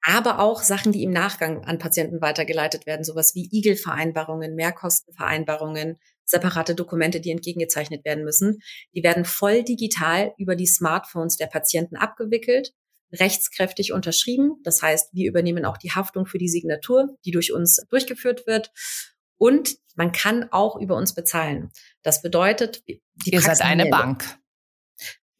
aber 0.00 0.38
auch 0.38 0.62
Sachen, 0.62 0.92
die 0.92 1.02
im 1.02 1.10
Nachgang 1.10 1.64
an 1.64 1.78
Patienten 1.78 2.20
weitergeleitet 2.20 2.86
werden, 2.86 3.04
sowas 3.04 3.34
wie 3.34 3.48
Igelvereinbarungen, 3.50 4.54
Mehrkostenvereinbarungen, 4.54 5.98
separate 6.26 6.74
Dokumente, 6.74 7.20
die 7.20 7.30
entgegengezeichnet 7.30 8.04
werden 8.04 8.24
müssen. 8.24 8.58
Die 8.94 9.02
werden 9.02 9.24
voll 9.24 9.62
digital 9.62 10.34
über 10.36 10.56
die 10.56 10.66
Smartphones 10.66 11.36
der 11.36 11.46
Patienten 11.46 11.96
abgewickelt, 11.96 12.72
rechtskräftig 13.12 13.92
unterschrieben. 13.92 14.56
Das 14.64 14.82
heißt, 14.82 15.14
wir 15.14 15.28
übernehmen 15.28 15.64
auch 15.64 15.78
die 15.78 15.92
Haftung 15.92 16.26
für 16.26 16.38
die 16.38 16.48
Signatur, 16.48 17.16
die 17.24 17.30
durch 17.30 17.52
uns 17.52 17.76
durchgeführt 17.88 18.46
wird. 18.46 18.72
Und 19.38 19.76
man 19.94 20.12
kann 20.12 20.50
auch 20.50 20.76
über 20.76 20.96
uns 20.96 21.14
bezahlen. 21.14 21.70
Das 22.02 22.22
bedeutet, 22.22 22.86
die 22.86 23.00
ihr 23.26 23.40
seid 23.40 23.62
eine 23.62 23.86
Bank. 23.86 24.24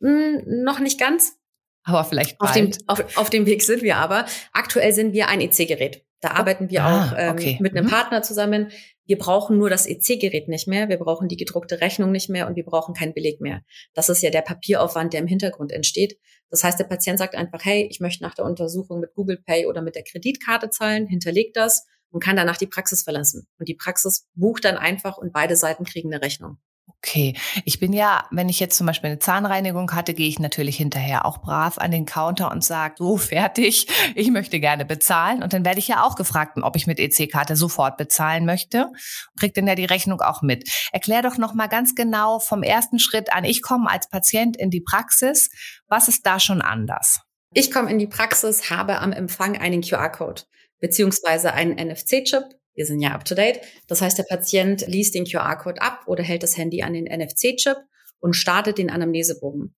Hm, 0.00 0.42
noch 0.64 0.78
nicht 0.78 1.00
ganz. 1.00 1.36
Aber 1.82 2.04
vielleicht 2.04 2.38
bald. 2.38 2.50
Auf 2.50 2.54
dem, 2.54 2.72
auf, 2.86 3.16
auf 3.16 3.30
dem 3.30 3.46
Weg 3.46 3.62
sind 3.62 3.82
wir 3.82 3.96
aber. 3.96 4.26
Aktuell 4.52 4.92
sind 4.92 5.12
wir 5.12 5.28
ein 5.28 5.40
EC-Gerät. 5.40 6.05
Da 6.20 6.30
arbeiten 6.30 6.70
wir 6.70 6.82
ah, 6.82 7.10
auch 7.10 7.14
ähm, 7.16 7.32
okay. 7.32 7.58
mit 7.60 7.76
einem 7.76 7.86
mhm. 7.86 7.90
Partner 7.90 8.22
zusammen. 8.22 8.70
Wir 9.04 9.18
brauchen 9.18 9.58
nur 9.58 9.70
das 9.70 9.86
EC-Gerät 9.86 10.48
nicht 10.48 10.66
mehr, 10.66 10.88
wir 10.88 10.98
brauchen 10.98 11.28
die 11.28 11.36
gedruckte 11.36 11.80
Rechnung 11.80 12.10
nicht 12.10 12.28
mehr 12.28 12.48
und 12.48 12.56
wir 12.56 12.64
brauchen 12.64 12.94
keinen 12.94 13.14
Beleg 13.14 13.40
mehr. 13.40 13.62
Das 13.94 14.08
ist 14.08 14.22
ja 14.22 14.30
der 14.30 14.42
Papieraufwand, 14.42 15.12
der 15.12 15.20
im 15.20 15.26
Hintergrund 15.26 15.72
entsteht. 15.72 16.18
Das 16.50 16.64
heißt, 16.64 16.78
der 16.78 16.84
Patient 16.84 17.18
sagt 17.18 17.34
einfach, 17.34 17.64
hey, 17.64 17.86
ich 17.90 18.00
möchte 18.00 18.24
nach 18.24 18.34
der 18.34 18.44
Untersuchung 18.44 19.00
mit 19.00 19.14
Google 19.14 19.40
Pay 19.44 19.66
oder 19.66 19.82
mit 19.82 19.94
der 19.94 20.04
Kreditkarte 20.04 20.70
zahlen, 20.70 21.06
hinterlegt 21.06 21.56
das 21.56 21.86
und 22.10 22.22
kann 22.22 22.36
danach 22.36 22.56
die 22.56 22.66
Praxis 22.66 23.02
verlassen. 23.02 23.46
Und 23.58 23.68
die 23.68 23.74
Praxis 23.74 24.26
bucht 24.34 24.64
dann 24.64 24.76
einfach 24.76 25.18
und 25.18 25.32
beide 25.32 25.56
Seiten 25.56 25.84
kriegen 25.84 26.12
eine 26.12 26.24
Rechnung. 26.24 26.58
Okay, 26.88 27.34
ich 27.64 27.80
bin 27.80 27.92
ja, 27.92 28.26
wenn 28.30 28.48
ich 28.48 28.60
jetzt 28.60 28.76
zum 28.76 28.86
Beispiel 28.86 29.10
eine 29.10 29.18
Zahnreinigung 29.18 29.92
hatte, 29.92 30.14
gehe 30.14 30.28
ich 30.28 30.38
natürlich 30.38 30.76
hinterher 30.76 31.26
auch 31.26 31.38
brav 31.38 31.78
an 31.78 31.90
den 31.90 32.06
Counter 32.06 32.50
und 32.50 32.64
sage, 32.64 32.94
so 32.98 33.16
fertig, 33.16 33.86
ich 34.14 34.30
möchte 34.30 34.60
gerne 34.60 34.84
bezahlen. 34.84 35.42
Und 35.42 35.52
dann 35.52 35.64
werde 35.64 35.78
ich 35.78 35.88
ja 35.88 36.04
auch 36.04 36.16
gefragt, 36.16 36.58
ob 36.60 36.76
ich 36.76 36.86
mit 36.86 36.98
EC-Karte 36.98 37.56
sofort 37.56 37.96
bezahlen 37.96 38.44
möchte. 38.44 38.92
Kriegt 39.38 39.56
dann 39.56 39.66
ja 39.66 39.74
die 39.74 39.84
Rechnung 39.84 40.20
auch 40.20 40.42
mit. 40.42 40.68
Erklär 40.92 41.22
doch 41.22 41.38
noch 41.38 41.54
mal 41.54 41.68
ganz 41.68 41.94
genau 41.94 42.38
vom 42.38 42.62
ersten 42.62 42.98
Schritt 42.98 43.32
an. 43.32 43.44
Ich 43.44 43.62
komme 43.62 43.90
als 43.90 44.08
Patient 44.08 44.56
in 44.56 44.70
die 44.70 44.80
Praxis. 44.80 45.50
Was 45.88 46.08
ist 46.08 46.26
da 46.26 46.40
schon 46.40 46.62
anders? 46.62 47.20
Ich 47.52 47.72
komme 47.72 47.90
in 47.90 47.98
die 47.98 48.06
Praxis, 48.06 48.70
habe 48.70 48.98
am 48.98 49.12
Empfang 49.12 49.56
einen 49.56 49.80
QR-Code 49.80 50.42
beziehungsweise 50.80 51.52
einen 51.52 51.74
NFC-Chip 51.74 52.44
wir 52.76 52.86
sind 52.86 53.00
ja 53.00 53.10
up 53.10 53.24
to 53.24 53.34
date. 53.34 53.60
Das 53.88 54.00
heißt, 54.00 54.16
der 54.18 54.24
Patient 54.24 54.86
liest 54.86 55.14
den 55.14 55.24
QR-Code 55.24 55.82
ab 55.82 56.04
oder 56.06 56.22
hält 56.22 56.42
das 56.42 56.56
Handy 56.56 56.82
an 56.82 56.92
den 56.92 57.04
NFC-Chip 57.04 57.78
und 58.20 58.34
startet 58.34 58.78
den 58.78 58.90
Anamnesebogen. 58.90 59.74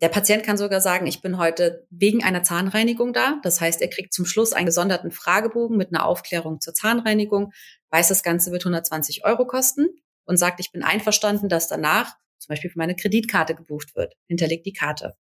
Der 0.00 0.08
Patient 0.08 0.44
kann 0.44 0.56
sogar 0.56 0.80
sagen, 0.80 1.06
ich 1.06 1.22
bin 1.22 1.38
heute 1.38 1.86
wegen 1.90 2.22
einer 2.22 2.42
Zahnreinigung 2.42 3.12
da. 3.12 3.40
Das 3.42 3.60
heißt, 3.60 3.82
er 3.82 3.88
kriegt 3.88 4.12
zum 4.12 4.26
Schluss 4.26 4.52
einen 4.52 4.66
gesonderten 4.66 5.10
Fragebogen 5.10 5.76
mit 5.76 5.92
einer 5.92 6.06
Aufklärung 6.06 6.60
zur 6.60 6.74
Zahnreinigung. 6.74 7.52
weiß, 7.90 8.08
das 8.08 8.22
Ganze 8.22 8.52
wird 8.52 8.62
120 8.62 9.24
Euro 9.24 9.46
kosten 9.46 9.88
und 10.24 10.36
sagt, 10.36 10.60
ich 10.60 10.70
bin 10.70 10.82
einverstanden, 10.82 11.48
dass 11.48 11.68
danach 11.68 12.14
zum 12.38 12.50
Beispiel 12.50 12.70
für 12.70 12.78
meine 12.78 12.94
Kreditkarte 12.94 13.54
gebucht 13.54 13.96
wird. 13.96 14.14
Hinterlegt 14.28 14.66
die 14.66 14.72
Karte. 14.72 15.16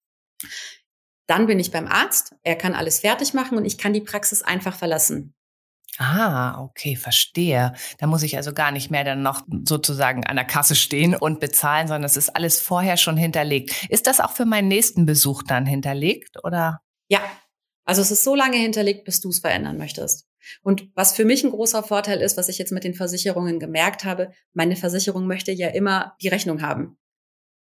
Dann 1.27 1.47
bin 1.47 1.61
ich 1.61 1.71
beim 1.71 1.87
Arzt, 1.87 2.35
er 2.43 2.57
kann 2.57 2.75
alles 2.75 2.99
fertig 2.99 3.33
machen 3.33 3.57
und 3.57 3.65
ich 3.65 3.79
kann 3.79 3.93
die 3.93 4.01
Praxis 4.01 4.43
einfach 4.43 4.77
verlassen. 4.77 5.35
Ah, 5.99 6.61
okay, 6.61 6.97
verstehe. 6.97 7.73
Da 7.99 8.07
muss 8.07 8.23
ich 8.23 8.37
also 8.37 8.53
gar 8.53 8.73
nicht 8.73 8.91
mehr 8.91 9.05
dann 9.05 9.23
noch 9.23 9.43
sozusagen 9.65 10.25
an 10.27 10.37
der 10.37 10.45
Kasse 10.45 10.75
stehen 10.75 11.15
und 11.15 11.39
bezahlen, 11.41 11.87
sondern 11.87 12.05
es 12.05 12.17
ist 12.17 12.35
alles 12.35 12.61
vorher 12.61 12.97
schon 12.97 13.17
hinterlegt. 13.17 13.87
Ist 13.89 14.07
das 14.07 14.21
auch 14.21 14.33
für 14.33 14.45
meinen 14.45 14.69
nächsten 14.69 15.07
Besuch 15.07 15.43
dann 15.45 15.67
hinterlegt 15.67 16.43
oder? 16.43 16.81
Ja, 17.09 17.21
also 17.85 18.03
es 18.03 18.11
ist 18.11 18.25
so 18.25 18.35
lange 18.35 18.57
hinterlegt, 18.57 19.05
bis 19.05 19.21
du 19.21 19.29
es 19.29 19.39
verändern 19.39 19.79
möchtest. 19.79 20.27
Und 20.63 20.91
was 20.95 21.15
für 21.15 21.25
mich 21.25 21.45
ein 21.45 21.51
großer 21.51 21.83
Vorteil 21.83 22.21
ist, 22.21 22.37
was 22.37 22.49
ich 22.49 22.59
jetzt 22.59 22.73
mit 22.73 22.85
den 22.85 22.95
Versicherungen 22.95 23.61
gemerkt 23.61 24.05
habe, 24.05 24.33
meine 24.53 24.77
Versicherung 24.77 25.27
möchte 25.27 25.53
ja 25.53 25.69
immer 25.69 26.17
die 26.21 26.29
Rechnung 26.29 26.63
haben. 26.63 26.99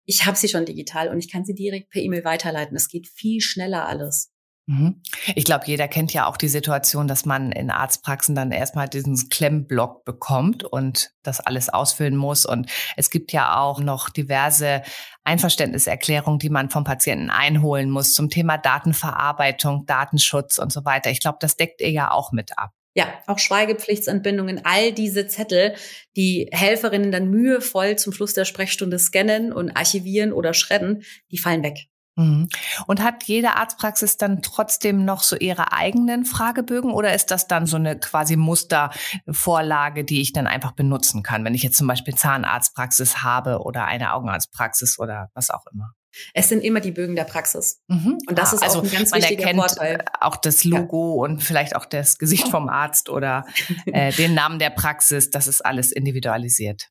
Ich 0.06 0.24
habe 0.26 0.36
sie 0.36 0.48
schon 0.48 0.64
digital 0.64 1.08
und 1.08 1.18
ich 1.18 1.30
kann 1.30 1.44
sie 1.44 1.54
direkt 1.54 1.90
per 1.90 2.02
E-Mail 2.02 2.24
weiterleiten. 2.24 2.76
Es 2.76 2.88
geht 2.88 3.08
viel 3.08 3.40
schneller 3.40 3.86
alles. 3.86 4.29
Mhm. 4.70 5.02
Ich 5.34 5.44
glaube, 5.44 5.64
jeder 5.66 5.88
kennt 5.88 6.12
ja 6.12 6.28
auch 6.28 6.36
die 6.36 6.46
Situation, 6.46 7.08
dass 7.08 7.24
man 7.24 7.50
in 7.50 7.72
Arztpraxen 7.72 8.36
dann 8.36 8.52
erstmal 8.52 8.88
diesen 8.88 9.28
Klemmblock 9.28 10.04
bekommt 10.04 10.62
und 10.62 11.10
das 11.24 11.40
alles 11.40 11.68
ausfüllen 11.68 12.14
muss. 12.16 12.46
Und 12.46 12.70
es 12.96 13.10
gibt 13.10 13.32
ja 13.32 13.58
auch 13.58 13.80
noch 13.80 14.10
diverse 14.10 14.82
Einverständniserklärungen, 15.24 16.38
die 16.38 16.50
man 16.50 16.70
vom 16.70 16.84
Patienten 16.84 17.30
einholen 17.30 17.90
muss 17.90 18.14
zum 18.14 18.30
Thema 18.30 18.58
Datenverarbeitung, 18.58 19.86
Datenschutz 19.86 20.58
und 20.58 20.70
so 20.70 20.84
weiter. 20.84 21.10
Ich 21.10 21.18
glaube, 21.18 21.38
das 21.40 21.56
deckt 21.56 21.80
ihr 21.80 21.90
ja 21.90 22.12
auch 22.12 22.30
mit 22.30 22.56
ab. 22.56 22.70
Ja, 22.94 23.12
auch 23.26 23.40
Schweigepflichtsentbindungen, 23.40 24.60
all 24.64 24.92
diese 24.92 25.26
Zettel, 25.26 25.74
die 26.16 26.48
Helferinnen 26.52 27.10
dann 27.10 27.28
mühevoll 27.28 27.96
zum 27.96 28.12
Schluss 28.12 28.34
der 28.34 28.44
Sprechstunde 28.44 29.00
scannen 29.00 29.52
und 29.52 29.70
archivieren 29.76 30.32
oder 30.32 30.54
schredden, 30.54 31.02
die 31.32 31.38
fallen 31.38 31.64
weg. 31.64 31.88
Mhm. 32.20 32.48
Und 32.86 33.02
hat 33.02 33.24
jede 33.24 33.56
Arztpraxis 33.56 34.18
dann 34.18 34.42
trotzdem 34.42 35.06
noch 35.06 35.22
so 35.22 35.36
ihre 35.36 35.72
eigenen 35.72 36.26
Fragebögen 36.26 36.92
oder 36.92 37.14
ist 37.14 37.30
das 37.30 37.48
dann 37.48 37.64
so 37.64 37.76
eine 37.76 37.98
quasi 37.98 38.36
Mustervorlage, 38.36 40.04
die 40.04 40.20
ich 40.20 40.34
dann 40.34 40.46
einfach 40.46 40.72
benutzen 40.72 41.22
kann, 41.22 41.44
wenn 41.44 41.54
ich 41.54 41.62
jetzt 41.62 41.78
zum 41.78 41.86
Beispiel 41.86 42.14
Zahnarztpraxis 42.14 43.22
habe 43.22 43.60
oder 43.60 43.86
eine 43.86 44.12
Augenarztpraxis 44.12 44.98
oder 44.98 45.30
was 45.32 45.48
auch 45.48 45.64
immer? 45.72 45.94
Es 46.34 46.48
sind 46.48 46.62
immer 46.62 46.80
die 46.80 46.90
Bögen 46.90 47.16
der 47.16 47.24
Praxis. 47.24 47.80
Mhm. 47.88 48.18
Und 48.26 48.38
das 48.38 48.52
ah, 48.52 48.56
ist 48.56 48.62
also 48.64 48.80
auch 48.80 48.84
ein 48.84 48.90
ganz 48.90 49.12
man 49.12 49.22
wichtiger 49.22 49.42
erkennt 49.42 49.60
Vorteil. 49.60 50.04
Auch 50.20 50.36
das 50.36 50.64
Logo 50.64 51.16
ja. 51.16 51.22
und 51.22 51.42
vielleicht 51.42 51.74
auch 51.74 51.86
das 51.86 52.18
Gesicht 52.18 52.48
vom 52.48 52.68
Arzt 52.68 53.08
oder 53.08 53.46
äh, 53.86 54.12
den 54.12 54.34
Namen 54.34 54.58
der 54.58 54.70
Praxis. 54.70 55.30
Das 55.30 55.46
ist 55.46 55.64
alles 55.64 55.90
individualisiert. 55.92 56.88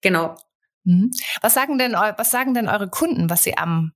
Genau. 0.00 0.34
Mhm. 0.84 1.10
Was 1.42 1.54
sagen 1.54 1.78
denn, 1.78 1.92
was 1.92 2.30
sagen 2.30 2.54
denn 2.54 2.68
eure 2.68 2.88
Kunden, 2.88 3.28
was 3.30 3.42
sie 3.44 3.56
am 3.56 3.92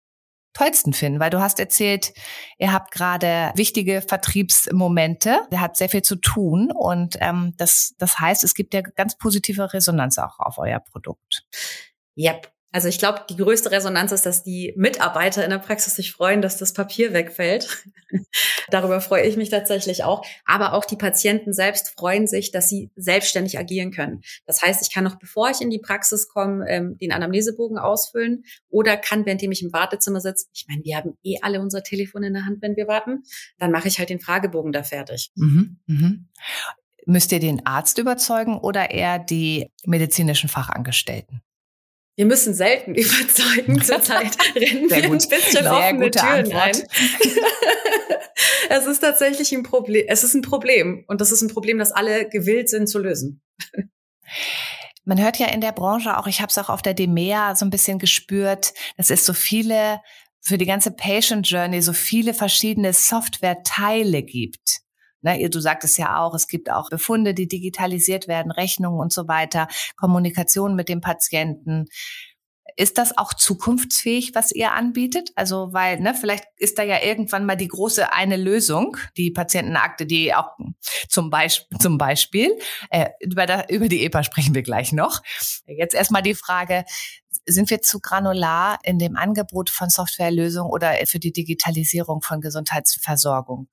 tollsten 0.52 0.92
finden? 0.92 1.20
Weil 1.20 1.30
du 1.30 1.40
hast 1.40 1.58
erzählt, 1.60 2.12
ihr 2.58 2.72
habt 2.72 2.90
gerade 2.92 3.52
wichtige 3.54 4.02
Vertriebsmomente, 4.02 5.40
der 5.50 5.60
hat 5.60 5.76
sehr 5.76 5.88
viel 5.88 6.02
zu 6.02 6.16
tun 6.16 6.70
und 6.72 7.16
ähm, 7.20 7.54
das, 7.56 7.94
das 7.98 8.18
heißt, 8.18 8.44
es 8.44 8.54
gibt 8.54 8.74
ja 8.74 8.80
ganz 8.80 9.16
positive 9.16 9.72
Resonanz 9.72 10.18
auch 10.18 10.38
auf 10.38 10.58
euer 10.58 10.80
Produkt. 10.80 11.44
Yep. 12.16 12.52
Also 12.72 12.86
ich 12.88 12.98
glaube, 12.98 13.24
die 13.28 13.36
größte 13.36 13.72
Resonanz 13.72 14.12
ist, 14.12 14.26
dass 14.26 14.44
die 14.44 14.72
Mitarbeiter 14.76 15.42
in 15.42 15.50
der 15.50 15.58
Praxis 15.58 15.96
sich 15.96 16.12
freuen, 16.12 16.40
dass 16.40 16.56
das 16.56 16.72
Papier 16.72 17.12
wegfällt. 17.12 17.84
Darüber 18.70 19.00
freue 19.00 19.24
ich 19.24 19.36
mich 19.36 19.50
tatsächlich 19.50 20.04
auch. 20.04 20.24
Aber 20.44 20.74
auch 20.74 20.84
die 20.84 20.96
Patienten 20.96 21.52
selbst 21.52 21.90
freuen 21.98 22.28
sich, 22.28 22.52
dass 22.52 22.68
sie 22.68 22.90
selbstständig 22.94 23.58
agieren 23.58 23.90
können. 23.90 24.20
Das 24.46 24.62
heißt, 24.62 24.82
ich 24.82 24.92
kann 24.94 25.02
noch, 25.02 25.18
bevor 25.18 25.50
ich 25.50 25.60
in 25.60 25.70
die 25.70 25.80
Praxis 25.80 26.28
komme, 26.28 26.64
ähm, 26.68 26.96
den 26.98 27.12
Anamnesebogen 27.12 27.78
ausfüllen 27.78 28.44
oder 28.68 28.96
kann, 28.96 29.26
währenddem 29.26 29.50
ich 29.50 29.62
im 29.62 29.72
Wartezimmer 29.72 30.20
sitze, 30.20 30.46
ich 30.52 30.66
meine, 30.68 30.84
wir 30.84 30.96
haben 30.96 31.18
eh 31.24 31.36
alle 31.42 31.60
unser 31.60 31.82
Telefon 31.82 32.22
in 32.22 32.34
der 32.34 32.46
Hand, 32.46 32.62
wenn 32.62 32.76
wir 32.76 32.86
warten, 32.86 33.24
dann 33.58 33.72
mache 33.72 33.88
ich 33.88 33.98
halt 33.98 34.10
den 34.10 34.20
Fragebogen 34.20 34.70
da 34.70 34.84
fertig. 34.84 35.32
Mhm, 35.34 35.80
mhm. 35.86 36.28
Müsst 37.06 37.32
ihr 37.32 37.40
den 37.40 37.66
Arzt 37.66 37.98
überzeugen 37.98 38.58
oder 38.58 38.90
eher 38.92 39.18
die 39.18 39.70
medizinischen 39.84 40.48
Fachangestellten? 40.48 41.42
Wir 42.16 42.26
müssen 42.26 42.54
selten 42.54 42.94
überzeugen. 42.96 43.82
Zurzeit 43.82 44.36
rennen 44.54 44.88
Sehr 44.88 45.02
wir 45.02 45.08
gut. 45.08 45.22
ein 45.22 45.28
bisschen 45.28 45.62
Sehr 45.62 45.72
offene 45.72 46.10
Türen 46.10 46.28
Antwort. 46.28 46.54
rein. 46.54 46.76
es 48.68 48.86
ist 48.86 49.00
tatsächlich 49.00 49.52
ein 49.52 49.62
Problem. 49.62 50.04
Es 50.08 50.22
ist 50.24 50.34
ein 50.34 50.42
Problem. 50.42 51.04
Und 51.08 51.20
das 51.20 51.32
ist 51.32 51.42
ein 51.42 51.48
Problem, 51.48 51.78
das 51.78 51.92
alle 51.92 52.28
gewillt 52.28 52.68
sind 52.68 52.88
zu 52.88 52.98
lösen. 52.98 53.42
Man 55.04 55.20
hört 55.20 55.38
ja 55.38 55.46
in 55.46 55.60
der 55.60 55.72
Branche 55.72 56.16
auch, 56.18 56.26
ich 56.26 56.40
habe 56.40 56.50
es 56.50 56.58
auch 56.58 56.68
auf 56.68 56.82
der 56.82 56.94
DEMEA 56.94 57.56
so 57.56 57.64
ein 57.64 57.70
bisschen 57.70 57.98
gespürt, 57.98 58.72
dass 58.96 59.10
es 59.10 59.24
so 59.24 59.32
viele 59.32 60.00
für 60.40 60.58
die 60.58 60.66
ganze 60.66 60.90
Patient 60.90 61.48
Journey 61.48 61.82
so 61.82 61.92
viele 61.92 62.34
verschiedene 62.34 62.92
Software-Teile 62.92 64.22
gibt. 64.22 64.80
Ne, 65.22 65.48
du 65.50 65.60
sagtest 65.60 65.98
ja 65.98 66.18
auch, 66.20 66.34
es 66.34 66.46
gibt 66.46 66.70
auch 66.70 66.88
Befunde, 66.88 67.34
die 67.34 67.48
digitalisiert 67.48 68.28
werden, 68.28 68.52
Rechnungen 68.52 69.00
und 69.00 69.12
so 69.12 69.28
weiter, 69.28 69.68
Kommunikation 69.96 70.74
mit 70.74 70.88
dem 70.88 71.00
Patienten. 71.00 71.86
Ist 72.76 72.98
das 72.98 73.18
auch 73.18 73.34
zukunftsfähig, 73.34 74.34
was 74.34 74.52
ihr 74.52 74.72
anbietet? 74.72 75.32
Also, 75.34 75.72
weil, 75.72 76.00
ne, 76.00 76.14
vielleicht 76.14 76.44
ist 76.56 76.78
da 76.78 76.82
ja 76.82 77.02
irgendwann 77.02 77.44
mal 77.44 77.56
die 77.56 77.68
große 77.68 78.12
eine 78.12 78.36
Lösung, 78.36 78.96
die 79.16 79.30
Patientenakte, 79.30 80.06
die 80.06 80.34
auch 80.34 80.56
zum 81.08 81.30
Beispiel, 81.30 81.78
zum 81.78 81.98
Beispiel, 81.98 82.56
äh, 82.90 83.10
über, 83.20 83.46
da, 83.46 83.64
über 83.68 83.88
die 83.88 84.04
EPA 84.04 84.22
sprechen 84.24 84.54
wir 84.54 84.62
gleich 84.62 84.92
noch. 84.92 85.20
Jetzt 85.66 85.94
erstmal 85.94 86.22
die 86.22 86.34
Frage, 86.34 86.84
sind 87.44 87.70
wir 87.70 87.82
zu 87.82 88.00
granular 88.00 88.78
in 88.82 88.98
dem 88.98 89.16
Angebot 89.16 89.70
von 89.70 89.90
Softwarelösungen 89.90 90.70
oder 90.70 90.94
für 91.06 91.18
die 91.18 91.32
Digitalisierung 91.32 92.22
von 92.22 92.40
Gesundheitsversorgung? 92.40 93.68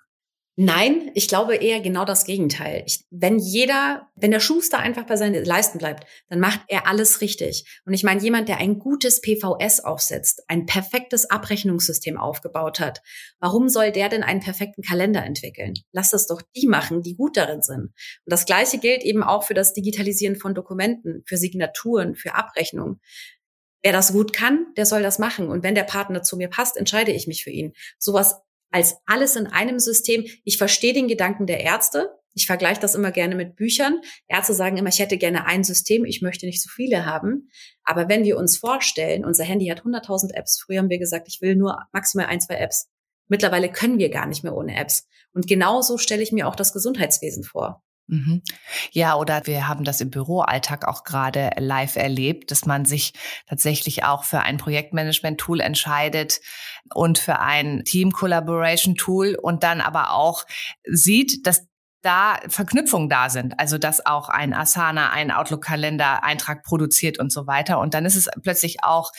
Nein, 0.60 1.12
ich 1.14 1.28
glaube 1.28 1.56
eher 1.56 1.82
genau 1.82 2.04
das 2.04 2.26
Gegenteil. 2.26 2.82
Ich, 2.88 3.06
wenn 3.12 3.38
jeder, 3.38 4.10
wenn 4.16 4.32
der 4.32 4.40
Schuster 4.40 4.80
einfach 4.80 5.06
bei 5.06 5.16
seinen 5.16 5.46
Leisten 5.46 5.78
bleibt, 5.78 6.08
dann 6.30 6.40
macht 6.40 6.62
er 6.68 6.88
alles 6.88 7.22
richtig. 7.22 7.82
Und 7.86 7.94
ich 7.94 8.04
meine, 8.04 8.24
jemand, 8.24 8.50
der 8.50 8.58
ein 8.58 8.80
gutes 8.80 9.22
PVS 9.22 9.82
aufsetzt, 9.82 10.42
ein 10.48 10.66
perfektes 10.66 11.30
Abrechnungssystem 11.30 12.18
aufgebaut 12.18 12.80
hat, 12.80 13.04
warum 13.40 13.70
soll 13.70 13.92
der 13.92 14.10
denn 14.10 14.24
einen 14.24 14.40
perfekten 14.40 14.82
Kalender 14.82 15.24
entwickeln? 15.24 15.76
Lass 15.92 16.10
das 16.10 16.26
doch 16.26 16.42
die 16.56 16.66
machen, 16.66 17.04
die 17.04 17.16
gut 17.16 17.38
darin 17.38 17.62
sind. 17.62 17.82
Und 17.82 17.94
das 18.26 18.46
Gleiche 18.46 18.80
gilt 18.80 19.04
eben 19.04 19.22
auch 19.22 19.44
für 19.44 19.54
das 19.54 19.74
Digitalisieren 19.74 20.38
von 20.38 20.56
Dokumenten, 20.56 21.22
für 21.28 21.38
Signaturen, 21.38 22.16
für 22.16 22.34
Abrechnungen. 22.34 23.00
Wer 23.84 23.94
das 23.94 24.12
gut 24.12 24.34
kann, 24.34 24.66
der 24.76 24.88
soll 24.88 25.04
das 25.04 25.20
machen. 25.20 25.50
Und 25.50 25.62
wenn 25.62 25.76
der 25.76 25.84
Partner 25.84 26.24
zu 26.24 26.36
mir 26.36 26.50
passt, 26.50 26.78
entscheide 26.78 27.12
ich 27.12 27.28
mich 27.28 27.44
für 27.44 27.52
ihn. 27.52 27.74
Sowas 28.00 28.42
als 28.71 28.97
alles 29.05 29.36
in 29.36 29.47
einem 29.47 29.79
System. 29.79 30.25
Ich 30.43 30.57
verstehe 30.57 30.93
den 30.93 31.07
Gedanken 31.07 31.47
der 31.47 31.62
Ärzte. 31.62 32.12
Ich 32.33 32.45
vergleiche 32.45 32.79
das 32.79 32.93
immer 32.93 33.12
gerne 33.12 33.36
mit 33.36 33.55
Büchern. 33.55 34.00
Ärzte 34.27 34.53
sagen 34.53 34.77
immer, 34.77 34.89
ich 34.89 35.00
hätte 35.00 35.17
gerne 35.17 35.45
ein 35.45 35.63
System, 35.63 36.05
ich 36.05 36.21
möchte 36.21 36.45
nicht 36.45 36.62
so 36.62 36.69
viele 36.69 37.05
haben. 37.05 37.50
Aber 37.83 38.09
wenn 38.09 38.24
wir 38.24 38.38
uns 38.38 38.57
vorstellen, 38.57 39.25
unser 39.25 39.43
Handy 39.43 39.67
hat 39.67 39.81
100.000 39.81 40.33
Apps. 40.36 40.59
Früher 40.59 40.79
haben 40.79 40.89
wir 40.89 41.00
gesagt, 41.00 41.27
ich 41.27 41.41
will 41.41 41.55
nur 41.55 41.79
maximal 41.93 42.27
ein, 42.27 42.39
zwei 42.39 42.55
Apps. 42.55 42.89
Mittlerweile 43.27 43.71
können 43.71 43.97
wir 43.97 44.09
gar 44.09 44.27
nicht 44.27 44.43
mehr 44.43 44.55
ohne 44.55 44.77
Apps. 44.79 45.07
Und 45.33 45.47
genauso 45.47 45.97
stelle 45.97 46.21
ich 46.21 46.31
mir 46.31 46.47
auch 46.47 46.55
das 46.55 46.74
Gesundheitswesen 46.74 47.43
vor. 47.43 47.83
Mhm. 48.08 48.42
Ja, 48.92 49.16
oder 49.16 49.46
wir 49.46 49.68
haben 49.68 49.84
das 49.84 50.00
im 50.00 50.10
Büroalltag 50.10 50.88
auch 50.88 51.04
gerade 51.04 51.52
live 51.58 51.98
erlebt, 51.98 52.52
dass 52.52 52.66
man 52.66 52.86
sich 52.86 53.14
tatsächlich 53.48 54.06
auch 54.06 54.24
für 54.24 54.40
ein 54.40 54.58
Projektmanagement-Tool 54.58 55.60
entscheidet 55.60 56.40
und 56.94 57.20
für 57.20 57.40
ein 57.40 57.84
Team-Collaboration-Tool 57.84 59.36
und 59.36 59.64
dann 59.64 59.82
aber 59.82 60.12
auch 60.14 60.46
sieht, 60.86 61.46
dass 61.46 61.68
da 62.02 62.40
Verknüpfungen 62.48 63.10
da 63.10 63.30
sind, 63.30 63.60
also 63.60 63.78
dass 63.78 64.06
auch 64.06 64.30
ein 64.30 64.54
Asana, 64.54 65.10
ein 65.10 65.30
Outlook-Kalender-Eintrag 65.30 66.64
produziert 66.64 67.20
und 67.20 67.34
so 67.34 67.48
weiter. 67.48 67.80
Und 67.80 67.94
dann 67.94 68.06
ist 68.06 68.16
es 68.16 68.30
plötzlich 68.42 68.84
auch 68.84 69.12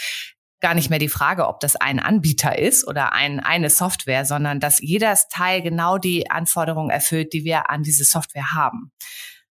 gar 0.61 0.75
nicht 0.75 0.91
mehr 0.91 0.99
die 0.99 1.09
Frage, 1.09 1.47
ob 1.47 1.61
das 1.61 1.77
ein 1.77 2.01
Anbieter 2.01 2.59
ist 2.59 2.87
oder 2.87 3.13
ein, 3.13 3.41
eine 3.41 3.71
Software, 3.71 4.25
sondern 4.25 4.61
dass 4.61 4.81
jedes 4.81 5.29
Teil 5.29 5.63
genau 5.63 5.99
die 5.99 6.31
Anforderungen 6.31 6.91
erfüllt, 6.91 7.33
die 7.33 7.45
wir 7.45 7.71
an 7.71 7.83
diese 7.83 8.05
Software 8.05 8.53
haben. 8.55 8.93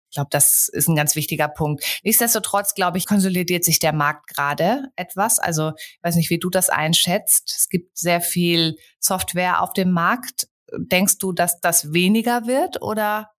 Ich 0.10 0.16
glaube, 0.16 0.30
das 0.32 0.70
ist 0.72 0.88
ein 0.88 0.96
ganz 0.96 1.16
wichtiger 1.16 1.48
Punkt. 1.48 1.84
Nichtsdestotrotz, 2.04 2.74
glaube 2.74 2.98
ich, 2.98 3.06
konsolidiert 3.06 3.66
sich 3.66 3.80
der 3.80 3.94
Markt 3.94 4.28
gerade 4.28 4.86
etwas. 4.96 5.38
Also, 5.38 5.74
ich 5.78 6.00
weiß 6.02 6.16
nicht, 6.16 6.30
wie 6.30 6.40
du 6.40 6.50
das 6.50 6.70
einschätzt. 6.70 7.54
Es 7.58 7.70
gibt 7.70 7.98
sehr 7.98 8.22
viel 8.22 8.78
Software 9.00 9.62
auf 9.62 9.74
dem 9.74 9.92
Markt. 9.92 10.48
Denkst 10.78 11.18
du, 11.18 11.34
dass 11.34 11.60
das 11.60 11.94
weniger 11.94 12.48
wird 12.48 12.82
oder 12.82 13.30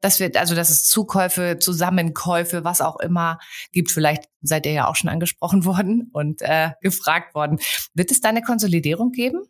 dass 0.00 0.20
wir, 0.20 0.30
also 0.34 0.54
dass 0.54 0.70
es 0.70 0.84
Zukäufe, 0.84 1.58
Zusammenkäufe, 1.58 2.64
was 2.64 2.80
auch 2.80 2.98
immer 3.00 3.38
gibt. 3.72 3.90
Vielleicht 3.90 4.24
seid 4.42 4.66
ihr 4.66 4.72
ja 4.72 4.88
auch 4.88 4.96
schon 4.96 5.10
angesprochen 5.10 5.64
worden 5.66 6.10
und 6.12 6.42
äh, 6.42 6.70
gefragt 6.80 7.34
worden. 7.34 7.58
Wird 7.94 8.10
es 8.10 8.20
da 8.20 8.28
eine 8.28 8.42
Konsolidierung 8.42 9.12
geben? 9.12 9.42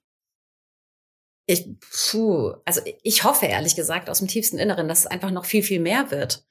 Ich, 1.47 1.67
puh, 2.11 2.55
also 2.65 2.81
ich 3.03 3.25
hoffe 3.25 3.47
ehrlich 3.47 3.75
gesagt 3.75 4.09
aus 4.09 4.19
dem 4.19 4.29
tiefsten 4.29 4.59
Inneren, 4.59 4.87
dass 4.87 5.01
es 5.01 5.07
einfach 5.07 5.33
noch 5.33 5.45
viel, 5.45 5.63
viel 5.63 5.81
mehr 5.81 6.11
wird. 6.11 6.45